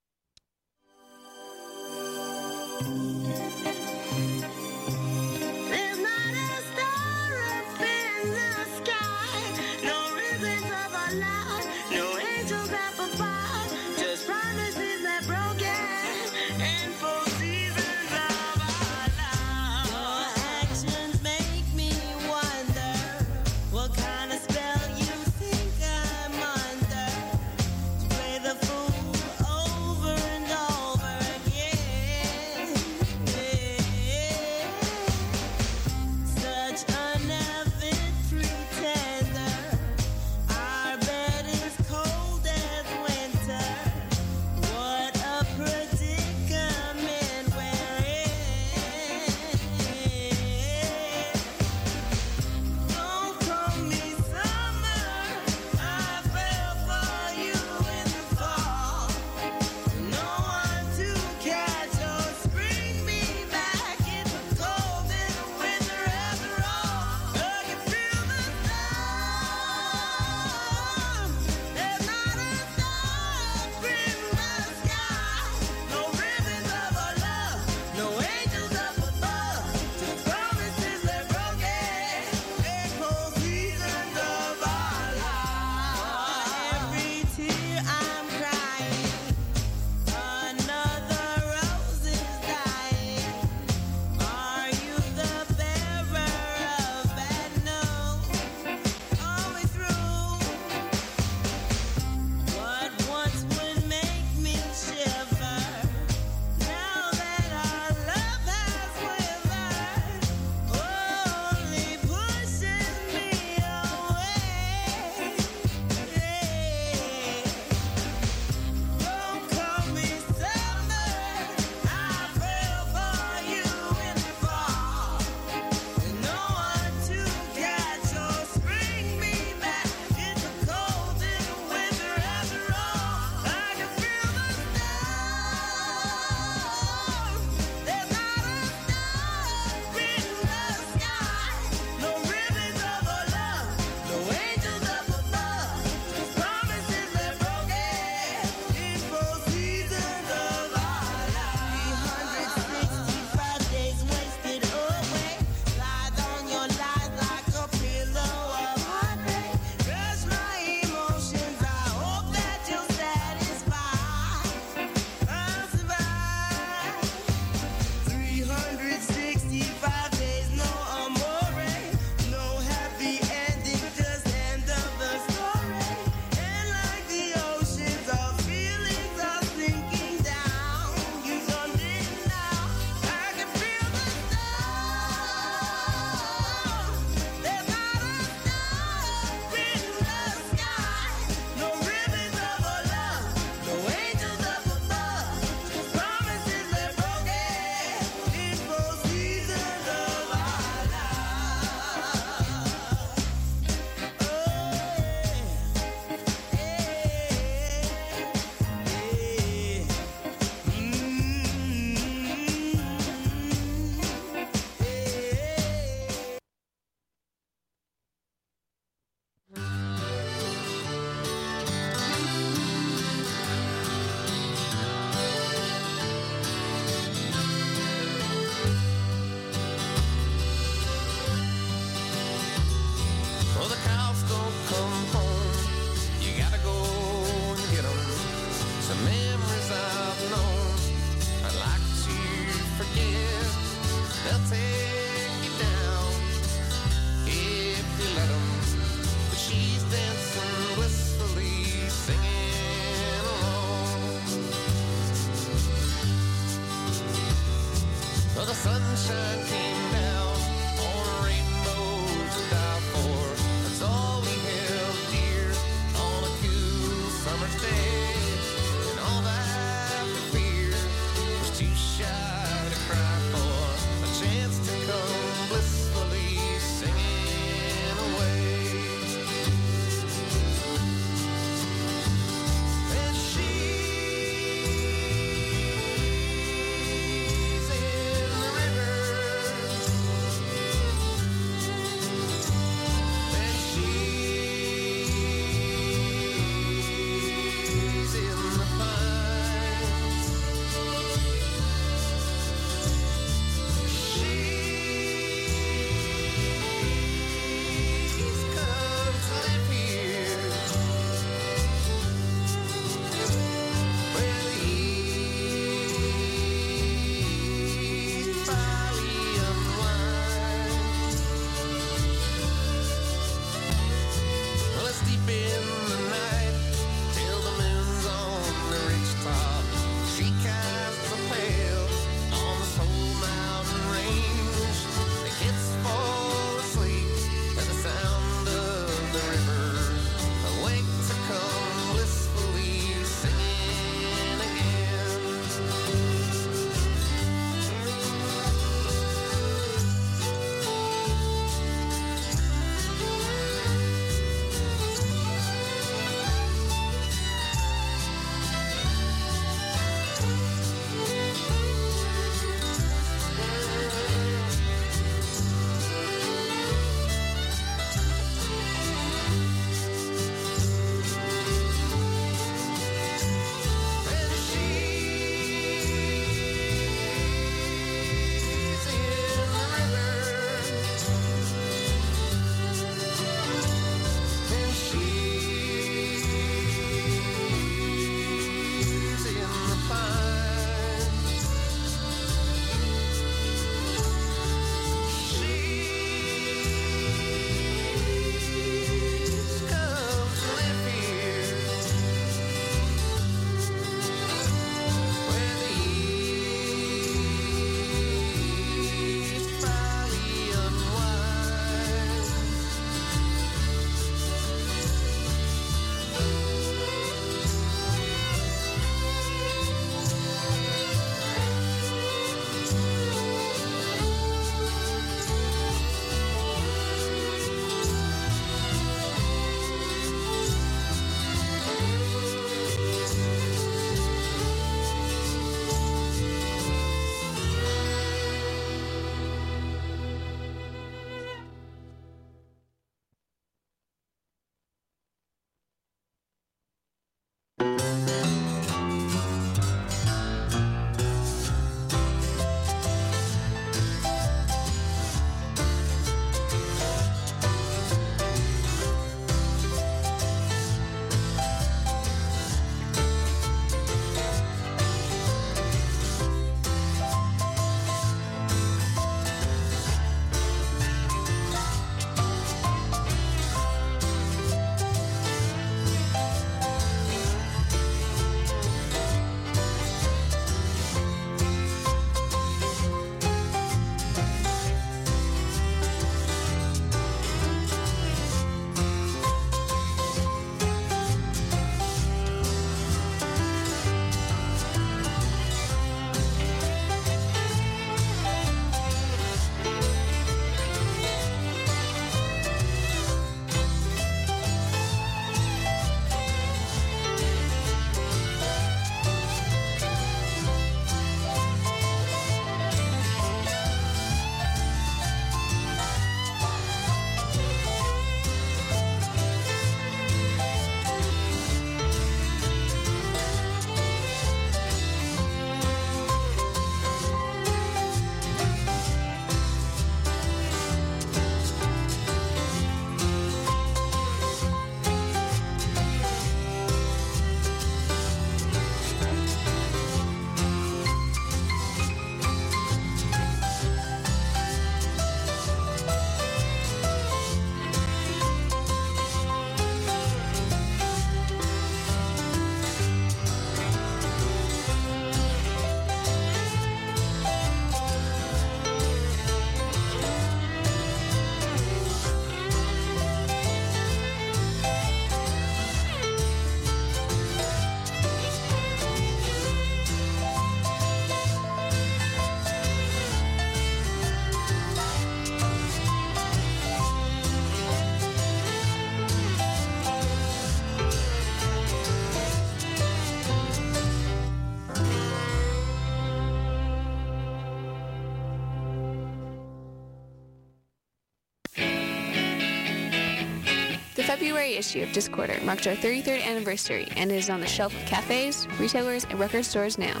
February 594.46 594.60
issue 594.60 594.82
of 594.84 594.90
Discorder 594.90 595.42
marked 595.42 595.66
our 595.66 595.74
33rd 595.74 596.24
anniversary 596.24 596.86
and 596.96 597.10
is 597.10 597.28
on 597.30 597.40
the 597.40 597.46
shelf 597.48 597.74
of 597.74 597.84
cafes, 597.84 598.46
retailers, 598.60 599.04
and 599.10 599.18
record 599.18 599.44
stores 599.44 599.76
now. 599.76 600.00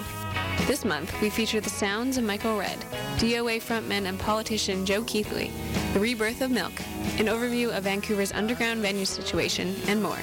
This 0.68 0.84
month, 0.84 1.12
we 1.20 1.30
feature 1.30 1.60
the 1.60 1.68
sounds 1.68 2.16
of 2.16 2.22
Michael 2.22 2.56
Red, 2.56 2.78
DOA 3.18 3.60
frontman 3.60 4.06
and 4.06 4.16
politician 4.20 4.86
Joe 4.86 5.02
Keithley, 5.02 5.50
the 5.94 5.98
rebirth 5.98 6.42
of 6.42 6.52
Milk, 6.52 6.72
an 7.18 7.26
overview 7.26 7.76
of 7.76 7.82
Vancouver's 7.82 8.30
underground 8.32 8.82
venue 8.82 9.04
situation, 9.04 9.74
and 9.88 10.00
more. 10.00 10.18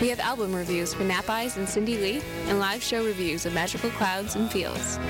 We 0.00 0.08
have 0.08 0.20
album 0.20 0.54
reviews 0.54 0.94
for 0.94 1.02
Nap 1.02 1.28
Eyes 1.28 1.56
and 1.56 1.68
Cindy 1.68 1.98
Lee, 1.98 2.22
and 2.46 2.60
live 2.60 2.80
show 2.80 3.04
reviews 3.04 3.44
of 3.44 3.52
Magical 3.52 3.90
Clouds 3.90 4.36
and 4.36 4.48
Fields. 4.48 5.00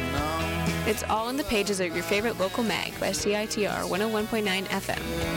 It's 0.87 1.05
all 1.11 1.29
in 1.29 1.37
the 1.37 1.45
pages 1.45 1.81
of 1.81 1.95
your 1.95 2.05
favorite 2.05 2.39
local 2.39 2.65
mag 2.65 2.99
by 2.99 3.11
CITR 3.11 3.83
101.9 3.91 4.65
FM. 4.69 5.36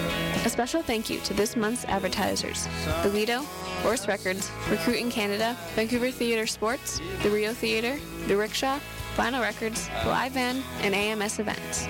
Special 0.59 0.81
thank 0.81 1.09
you 1.09 1.21
to 1.21 1.33
this 1.33 1.55
month's 1.55 1.85
advertisers 1.85 2.67
Lido, 3.05 3.43
Horse 3.81 4.09
Records, 4.09 4.51
Recruiting 4.69 5.09
Canada, 5.09 5.55
Vancouver 5.73 6.11
Theatre 6.11 6.45
Sports, 6.45 6.99
the 7.23 7.29
Rio 7.29 7.53
Theatre, 7.53 7.97
The 8.27 8.35
Rickshaw, 8.35 8.77
Vinyl 9.15 9.39
Records, 9.39 9.87
Live 10.05 10.33
Van, 10.33 10.61
and 10.81 10.93
AMS 10.93 11.39
Events. 11.39 11.87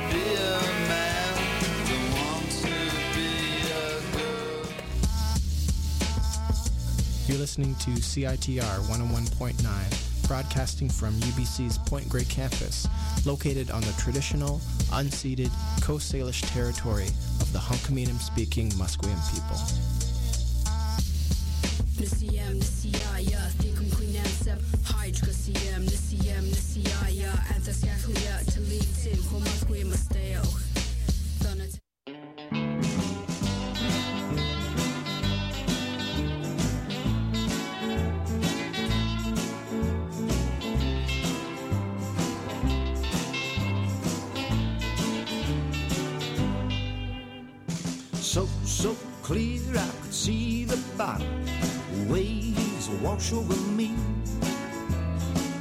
You're 7.28 7.40
listening 7.40 7.74
to 7.74 7.90
CITR 7.90 8.82
101.9, 8.82 10.09
broadcasting 10.30 10.88
from 10.88 11.16
UBC's 11.22 11.80
Point 11.80 12.08
Grey 12.08 12.24
campus, 12.24 12.88
located 13.26 13.72
on 13.72 13.82
the 13.82 13.92
traditional, 13.94 14.60
unceded 14.92 15.50
Coast 15.82 16.14
Salish 16.14 16.48
territory 16.54 17.08
of 17.42 17.52
the 17.52 17.58
Hunkaminam 17.58 18.20
speaking 18.20 18.70
Musqueam 18.74 19.18
people. 19.34 19.58
The. 51.00 51.24
Waves 52.10 52.90
wash 53.02 53.32
over 53.32 53.56
me. 53.72 53.96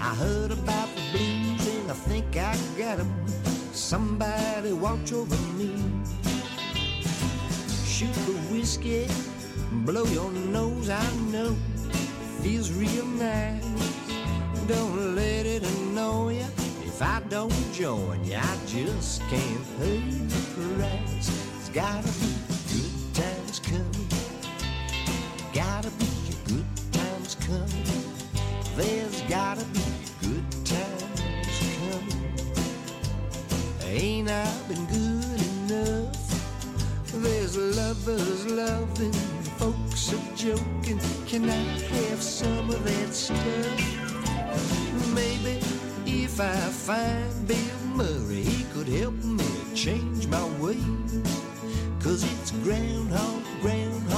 I 0.00 0.12
heard 0.16 0.50
about 0.50 0.88
the 0.96 1.02
blues 1.12 1.64
and 1.76 1.90
I 1.90 1.94
think 1.94 2.36
I 2.36 2.56
got 2.76 2.98
'em. 2.98 3.12
Somebody 3.72 4.72
watch 4.72 5.12
over 5.12 5.36
me. 5.56 5.70
Shoot 7.86 8.14
the 8.26 8.36
whiskey, 8.50 9.06
blow 9.86 10.06
your 10.06 10.32
nose, 10.32 10.90
I 10.90 11.08
know. 11.32 11.54
Feels 12.42 12.72
real 12.72 13.06
nice. 13.06 13.64
Don't 14.66 15.14
let 15.14 15.46
it 15.46 15.62
annoy 15.62 16.38
ya. 16.40 16.48
If 16.84 17.00
I 17.00 17.20
don't 17.28 17.54
join 17.72 18.24
ya, 18.24 18.40
I 18.42 18.56
just 18.66 19.20
can't 19.30 19.64
pay 19.78 20.00
the 20.32 20.40
price. 20.54 21.30
It's 21.58 21.70
gotta 21.70 22.12
be 22.20 22.30
good 22.72 23.14
times 23.14 23.60
coming. 23.60 23.97
Ain't 34.28 34.46
I 34.46 34.68
been 34.68 34.84
good 34.86 35.70
enough? 35.70 37.12
There's 37.14 37.56
lovers 37.56 38.44
loving, 38.44 39.12
folks 39.56 40.12
are 40.12 40.36
joking. 40.36 41.00
Can 41.26 41.48
I 41.48 41.54
have 41.54 42.22
some 42.22 42.68
of 42.68 42.84
that 42.84 43.14
stuff? 43.14 43.38
Maybe 45.14 45.60
if 46.04 46.40
I 46.40 46.54
find 46.68 47.48
Bill 47.48 47.80
Murray, 47.94 48.42
he 48.42 48.64
could 48.74 48.88
help 48.88 49.14
me 49.14 49.46
change 49.74 50.26
my 50.26 50.44
ways. 50.60 51.22
Cause 52.02 52.22
it's 52.22 52.50
groundhog, 52.50 53.42
groundhog, 53.62 54.17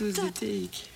dose 0.00 0.30
de. 0.40 0.89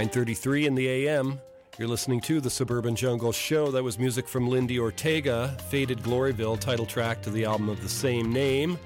9:33 0.00 0.64
in 0.64 0.74
the 0.74 0.88
AM. 0.88 1.38
You're 1.76 1.86
listening 1.86 2.22
to 2.22 2.40
the 2.40 2.48
Suburban 2.48 2.96
Jungle 2.96 3.32
Show. 3.32 3.70
That 3.70 3.84
was 3.84 3.98
music 3.98 4.26
from 4.26 4.48
Lindi 4.48 4.78
Ortega, 4.78 5.54
"Faded 5.68 5.98
Gloryville," 5.98 6.58
title 6.58 6.86
track 6.86 7.20
to 7.20 7.30
the 7.30 7.44
album 7.44 7.68
of 7.68 7.82
the 7.82 7.88
same 7.90 8.32
name. 8.32 8.78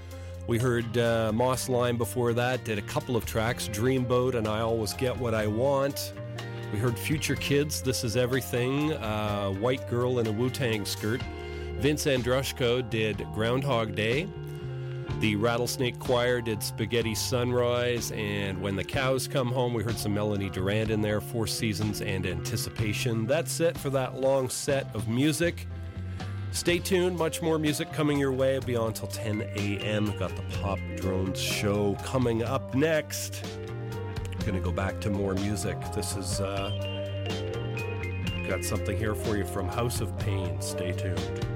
We 0.48 0.58
heard 0.58 0.98
uh, 0.98 1.30
Moss 1.32 1.68
Line 1.68 1.96
before 1.96 2.32
that. 2.32 2.64
Did 2.64 2.78
a 2.78 2.82
couple 2.82 3.14
of 3.14 3.24
tracks, 3.26 3.68
"Dreamboat" 3.68 4.34
and 4.34 4.48
"I 4.48 4.58
Always 4.62 4.92
Get 4.92 5.16
What 5.16 5.34
I 5.34 5.46
Want." 5.46 6.14
We 6.72 6.80
heard 6.80 6.98
Future 6.98 7.36
Kids, 7.36 7.80
"This 7.80 8.02
Is 8.02 8.16
Everything," 8.16 8.92
uh, 8.94 9.50
"White 9.50 9.88
Girl 9.88 10.18
in 10.18 10.26
a 10.26 10.32
Wu 10.32 10.50
Tang 10.50 10.84
Skirt." 10.84 11.22
Vince 11.78 12.06
Andrushko 12.06 12.90
did 12.90 13.24
"Groundhog 13.32 13.94
Day." 13.94 14.26
The 15.20 15.36
Rattlesnake 15.36 15.98
Choir 15.98 16.40
did 16.40 16.62
Spaghetti 16.62 17.14
Sunrise, 17.14 18.12
and 18.12 18.60
When 18.60 18.76
the 18.76 18.84
Cows 18.84 19.26
Come 19.28 19.48
Home, 19.52 19.72
we 19.72 19.82
heard 19.82 19.98
some 19.98 20.12
Melanie 20.12 20.50
Durrant 20.50 20.90
in 20.90 21.00
there, 21.00 21.20
Four 21.20 21.46
Seasons 21.46 22.00
and 22.02 22.26
Anticipation. 22.26 23.26
That's 23.26 23.60
it 23.60 23.78
for 23.78 23.90
that 23.90 24.20
long 24.20 24.48
set 24.48 24.94
of 24.94 25.08
music. 25.08 25.66
Stay 26.50 26.78
tuned, 26.78 27.16
much 27.18 27.42
more 27.42 27.58
music 27.58 27.92
coming 27.92 28.18
your 28.18 28.32
way. 28.32 28.54
I'll 28.54 28.60
be 28.60 28.76
on 28.76 28.92
till 28.92 29.08
10 29.08 29.42
a.m. 29.56 30.16
Got 30.18 30.36
the 30.36 30.42
Pop 30.60 30.78
Drones 30.96 31.40
show 31.40 31.96
coming 32.04 32.42
up 32.42 32.74
next. 32.74 33.44
Gonna 34.46 34.60
go 34.60 34.72
back 34.72 35.00
to 35.00 35.10
more 35.10 35.34
music. 35.34 35.76
This 35.94 36.16
is, 36.16 36.40
uh, 36.40 36.70
got 38.48 38.62
something 38.62 38.96
here 38.96 39.14
for 39.14 39.36
you 39.36 39.44
from 39.44 39.68
House 39.68 40.00
of 40.00 40.16
Pain. 40.18 40.60
Stay 40.60 40.92
tuned. 40.92 41.53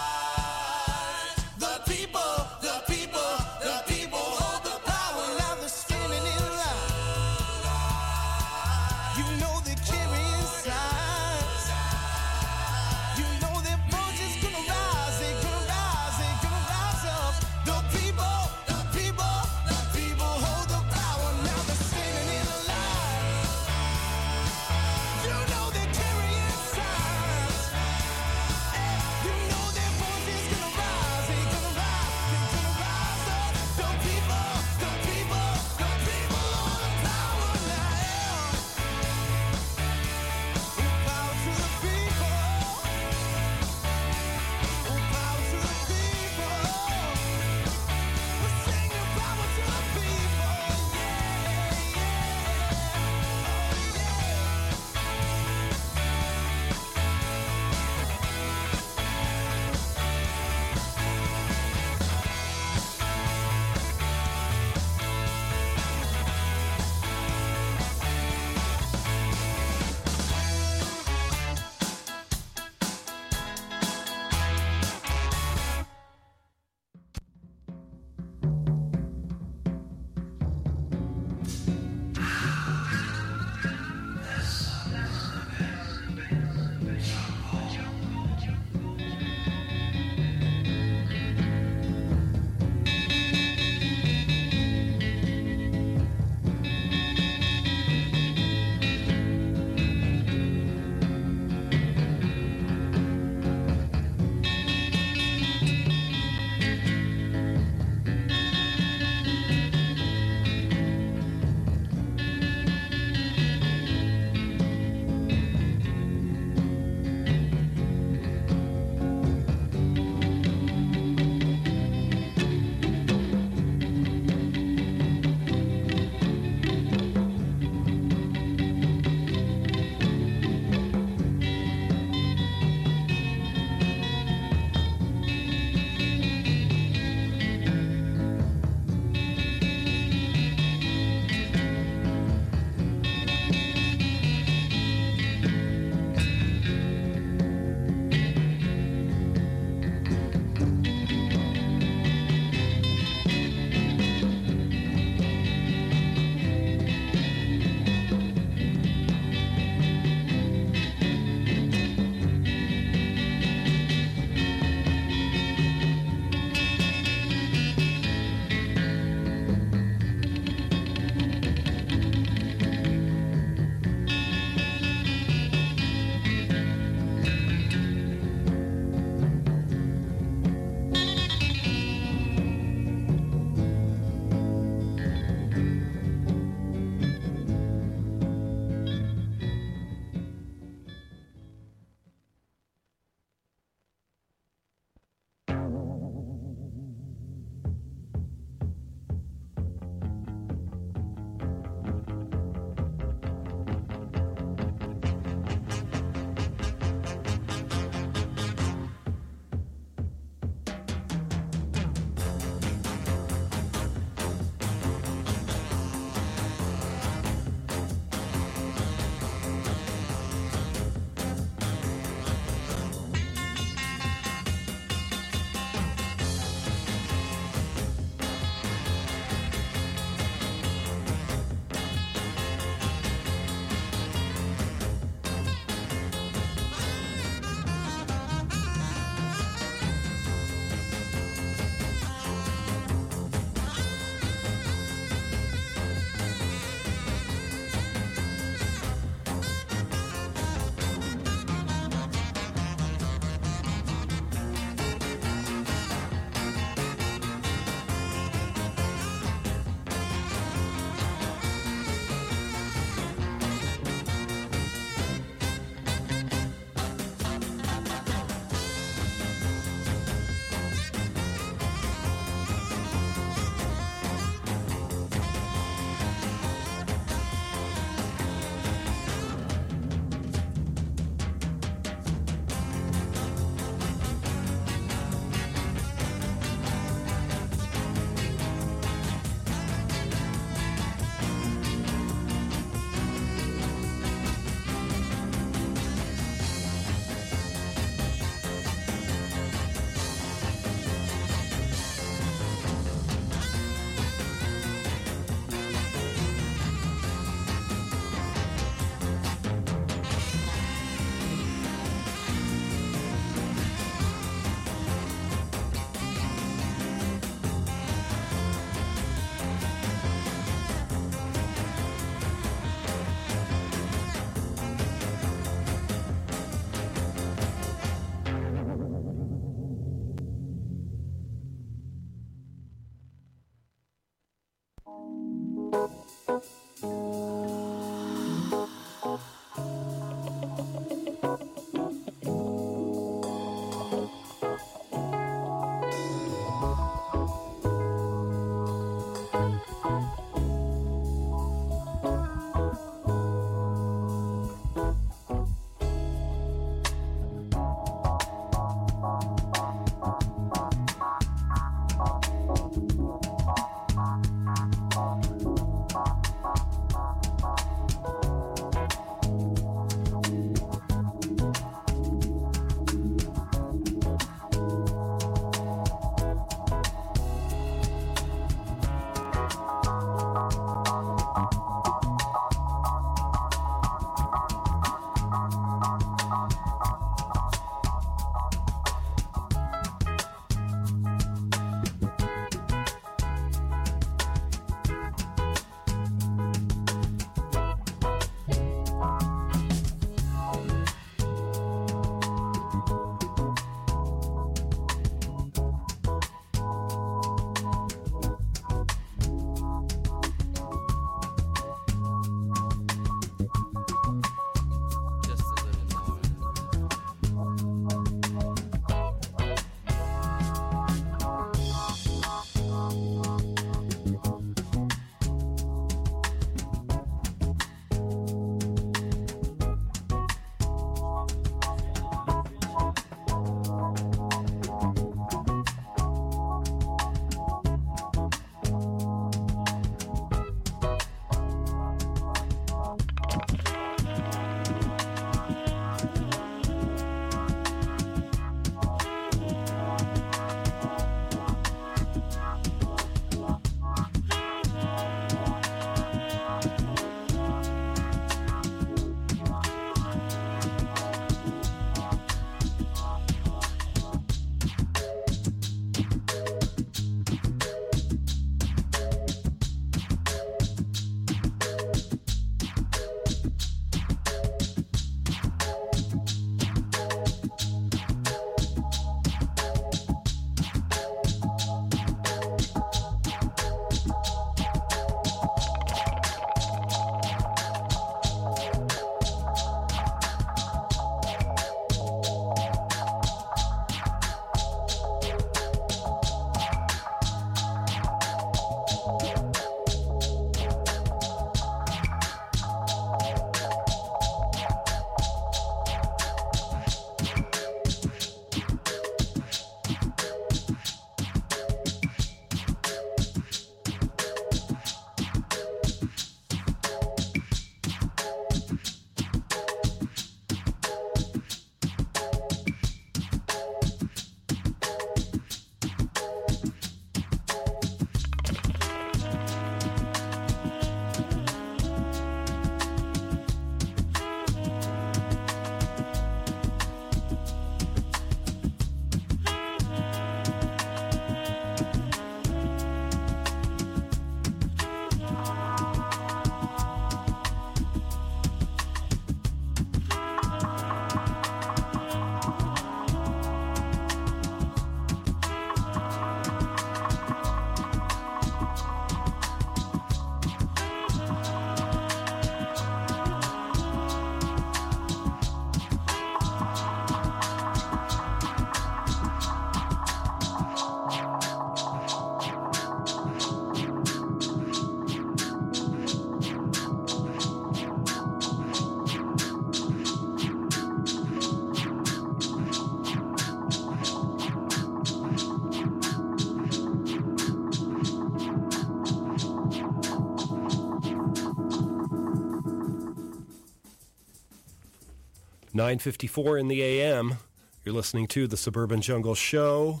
9:54 595.82 596.60
in 596.60 596.68
the 596.68 596.80
AM. 596.80 597.38
You're 597.84 597.96
listening 597.96 598.28
to 598.28 598.46
the 598.46 598.56
Suburban 598.56 599.00
Jungle 599.00 599.34
Show, 599.34 600.00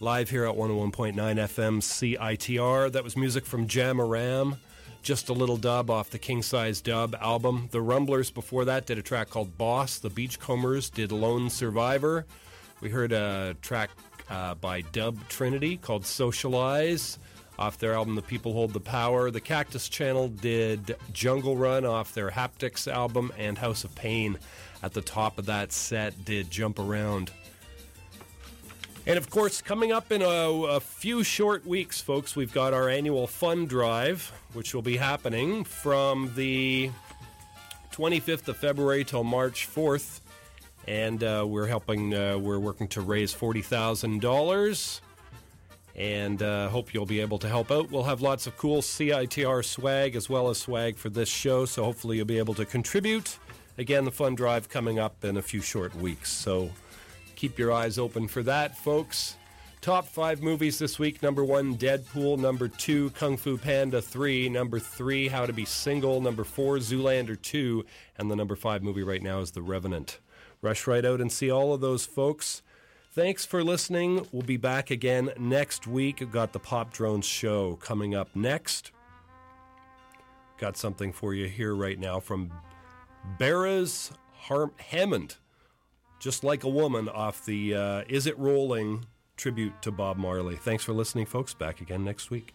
live 0.00 0.28
here 0.28 0.44
at 0.44 0.56
101.9 0.56 1.14
FM 1.14 1.80
CITR. 1.80 2.90
That 2.90 3.04
was 3.04 3.16
music 3.16 3.46
from 3.46 3.68
Jamaram. 3.68 4.56
Just 5.02 5.28
a 5.28 5.32
little 5.32 5.56
dub 5.56 5.88
off 5.88 6.10
the 6.10 6.18
King 6.18 6.42
Size 6.42 6.80
Dub 6.80 7.14
album. 7.20 7.68
The 7.70 7.80
Rumblers 7.80 8.32
before 8.32 8.64
that 8.64 8.86
did 8.86 8.98
a 8.98 9.02
track 9.02 9.30
called 9.30 9.56
Boss. 9.56 9.98
The 9.98 10.10
Beachcombers 10.10 10.90
did 10.90 11.12
Lone 11.12 11.48
Survivor. 11.48 12.26
We 12.80 12.90
heard 12.90 13.12
a 13.12 13.54
track 13.62 13.90
uh, 14.28 14.56
by 14.56 14.80
Dub 14.80 15.16
Trinity 15.28 15.76
called 15.76 16.04
Socialize 16.04 17.20
off 17.56 17.78
their 17.78 17.94
album 17.94 18.16
The 18.16 18.22
People 18.22 18.52
Hold 18.54 18.72
the 18.72 18.80
Power. 18.80 19.30
The 19.30 19.40
Cactus 19.40 19.88
Channel 19.88 20.26
did 20.28 20.96
Jungle 21.12 21.56
Run 21.56 21.84
off 21.84 22.14
their 22.14 22.30
Haptics 22.30 22.90
album, 22.90 23.32
and 23.38 23.58
House 23.58 23.84
of 23.84 23.94
Pain 23.94 24.38
at 24.82 24.92
the 24.92 25.02
top 25.02 25.38
of 25.38 25.46
that 25.46 25.72
set 25.72 26.24
did 26.24 26.50
Jump 26.50 26.78
Around. 26.78 27.30
And 29.06 29.16
of 29.16 29.30
course, 29.30 29.62
coming 29.62 29.92
up 29.92 30.12
in 30.12 30.22
a, 30.22 30.26
a 30.26 30.80
few 30.80 31.24
short 31.24 31.66
weeks, 31.66 32.00
folks, 32.00 32.36
we've 32.36 32.52
got 32.52 32.74
our 32.74 32.88
annual 32.88 33.26
fund 33.26 33.68
drive, 33.68 34.32
which 34.52 34.74
will 34.74 34.82
be 34.82 34.96
happening 34.96 35.64
from 35.64 36.32
the 36.34 36.90
25th 37.92 38.48
of 38.48 38.56
February 38.56 39.04
till 39.04 39.24
March 39.24 39.68
4th. 39.68 40.20
And 40.86 41.22
uh, 41.22 41.44
we're 41.46 41.66
helping, 41.66 42.14
uh, 42.14 42.38
we're 42.38 42.58
working 42.58 42.88
to 42.88 43.00
raise 43.00 43.34
$40,000 43.34 45.00
and 45.96 46.42
uh, 46.42 46.68
hope 46.68 46.94
you'll 46.94 47.04
be 47.04 47.20
able 47.20 47.38
to 47.38 47.48
help 47.48 47.70
out. 47.70 47.90
We'll 47.90 48.04
have 48.04 48.20
lots 48.20 48.46
of 48.46 48.56
cool 48.56 48.80
CITR 48.80 49.64
swag 49.64 50.16
as 50.16 50.30
well 50.30 50.48
as 50.48 50.58
swag 50.58 50.96
for 50.96 51.10
this 51.10 51.28
show, 51.28 51.64
so 51.64 51.84
hopefully 51.84 52.16
you'll 52.16 52.26
be 52.26 52.38
able 52.38 52.54
to 52.54 52.64
contribute. 52.64 53.38
Again, 53.80 54.04
the 54.04 54.10
fund 54.10 54.36
drive 54.36 54.68
coming 54.68 54.98
up 54.98 55.24
in 55.24 55.38
a 55.38 55.42
few 55.42 55.62
short 55.62 55.94
weeks, 55.94 56.30
so 56.30 56.68
keep 57.34 57.58
your 57.58 57.72
eyes 57.72 57.96
open 57.96 58.28
for 58.28 58.42
that, 58.42 58.76
folks. 58.76 59.36
Top 59.80 60.06
five 60.06 60.42
movies 60.42 60.78
this 60.78 60.98
week. 60.98 61.22
Number 61.22 61.42
one, 61.42 61.78
Deadpool. 61.78 62.38
Number 62.38 62.68
two, 62.68 63.08
Kung 63.12 63.38
Fu 63.38 63.56
Panda 63.56 64.02
3. 64.02 64.50
Number 64.50 64.78
three, 64.78 65.28
How 65.28 65.46
to 65.46 65.54
Be 65.54 65.64
Single. 65.64 66.20
Number 66.20 66.44
four, 66.44 66.76
Zoolander 66.76 67.40
2. 67.40 67.86
And 68.18 68.30
the 68.30 68.36
number 68.36 68.54
five 68.54 68.82
movie 68.82 69.02
right 69.02 69.22
now 69.22 69.40
is 69.40 69.52
The 69.52 69.62
Revenant. 69.62 70.18
Rush 70.60 70.86
right 70.86 71.06
out 71.06 71.22
and 71.22 71.32
see 71.32 71.50
all 71.50 71.72
of 71.72 71.80
those, 71.80 72.04
folks. 72.04 72.60
Thanks 73.12 73.46
for 73.46 73.64
listening. 73.64 74.26
We'll 74.30 74.42
be 74.42 74.58
back 74.58 74.90
again 74.90 75.30
next 75.38 75.86
week. 75.86 76.20
We've 76.20 76.30
got 76.30 76.52
the 76.52 76.58
Pop 76.58 76.92
Drones 76.92 77.24
show 77.24 77.76
coming 77.76 78.14
up 78.14 78.36
next. 78.36 78.90
Got 80.58 80.76
something 80.76 81.14
for 81.14 81.32
you 81.32 81.48
here 81.48 81.74
right 81.74 81.98
now 81.98 82.20
from 82.20 82.52
Beres 83.38 84.12
Hammond, 84.78 85.36
just 86.18 86.44
like 86.44 86.64
a 86.64 86.68
woman, 86.68 87.08
off 87.08 87.44
the 87.44 87.74
uh, 87.74 88.02
Is 88.08 88.26
It 88.26 88.38
Rolling 88.38 89.06
tribute 89.36 89.80
to 89.82 89.90
Bob 89.90 90.16
Marley. 90.16 90.56
Thanks 90.56 90.84
for 90.84 90.92
listening, 90.92 91.26
folks. 91.26 91.54
Back 91.54 91.80
again 91.80 92.04
next 92.04 92.30
week. 92.30 92.54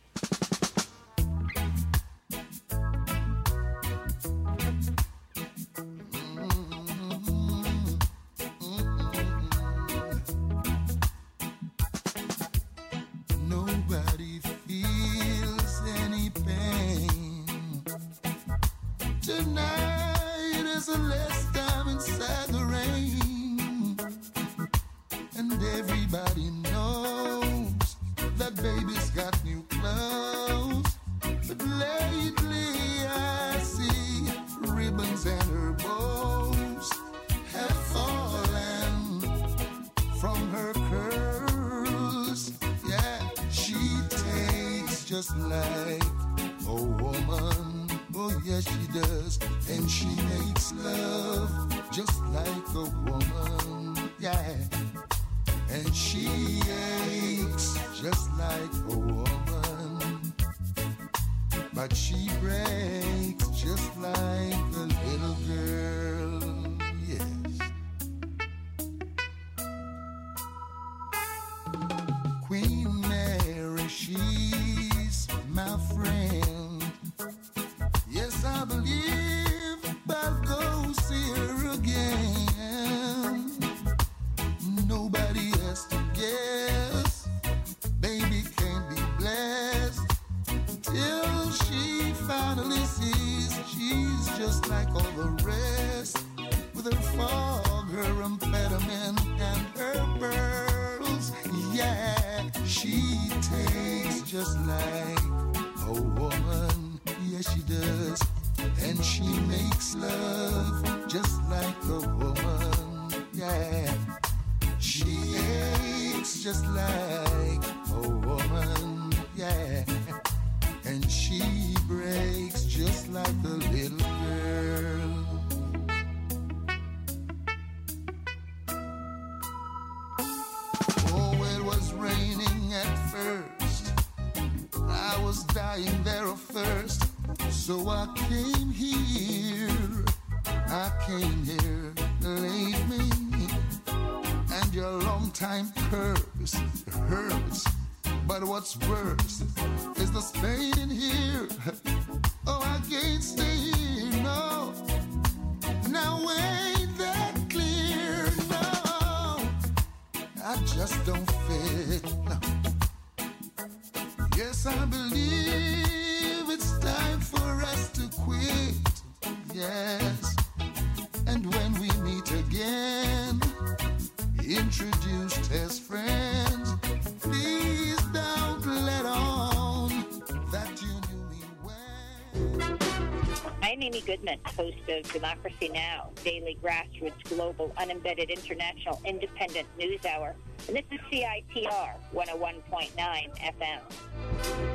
Of 184.96 185.12
Democracy 185.12 185.70
Now!, 185.70 186.12
daily 186.24 186.58
grassroots, 186.64 187.22
global, 187.30 187.74
unembedded, 187.78 188.30
international, 188.30 189.02
independent 189.06 189.68
news 189.78 190.06
hour. 190.06 190.36
And 190.68 190.78
this 190.78 190.86
is 190.92 191.00
CITR 191.12 191.96
101.9 192.14 192.96
FM. 193.40 194.75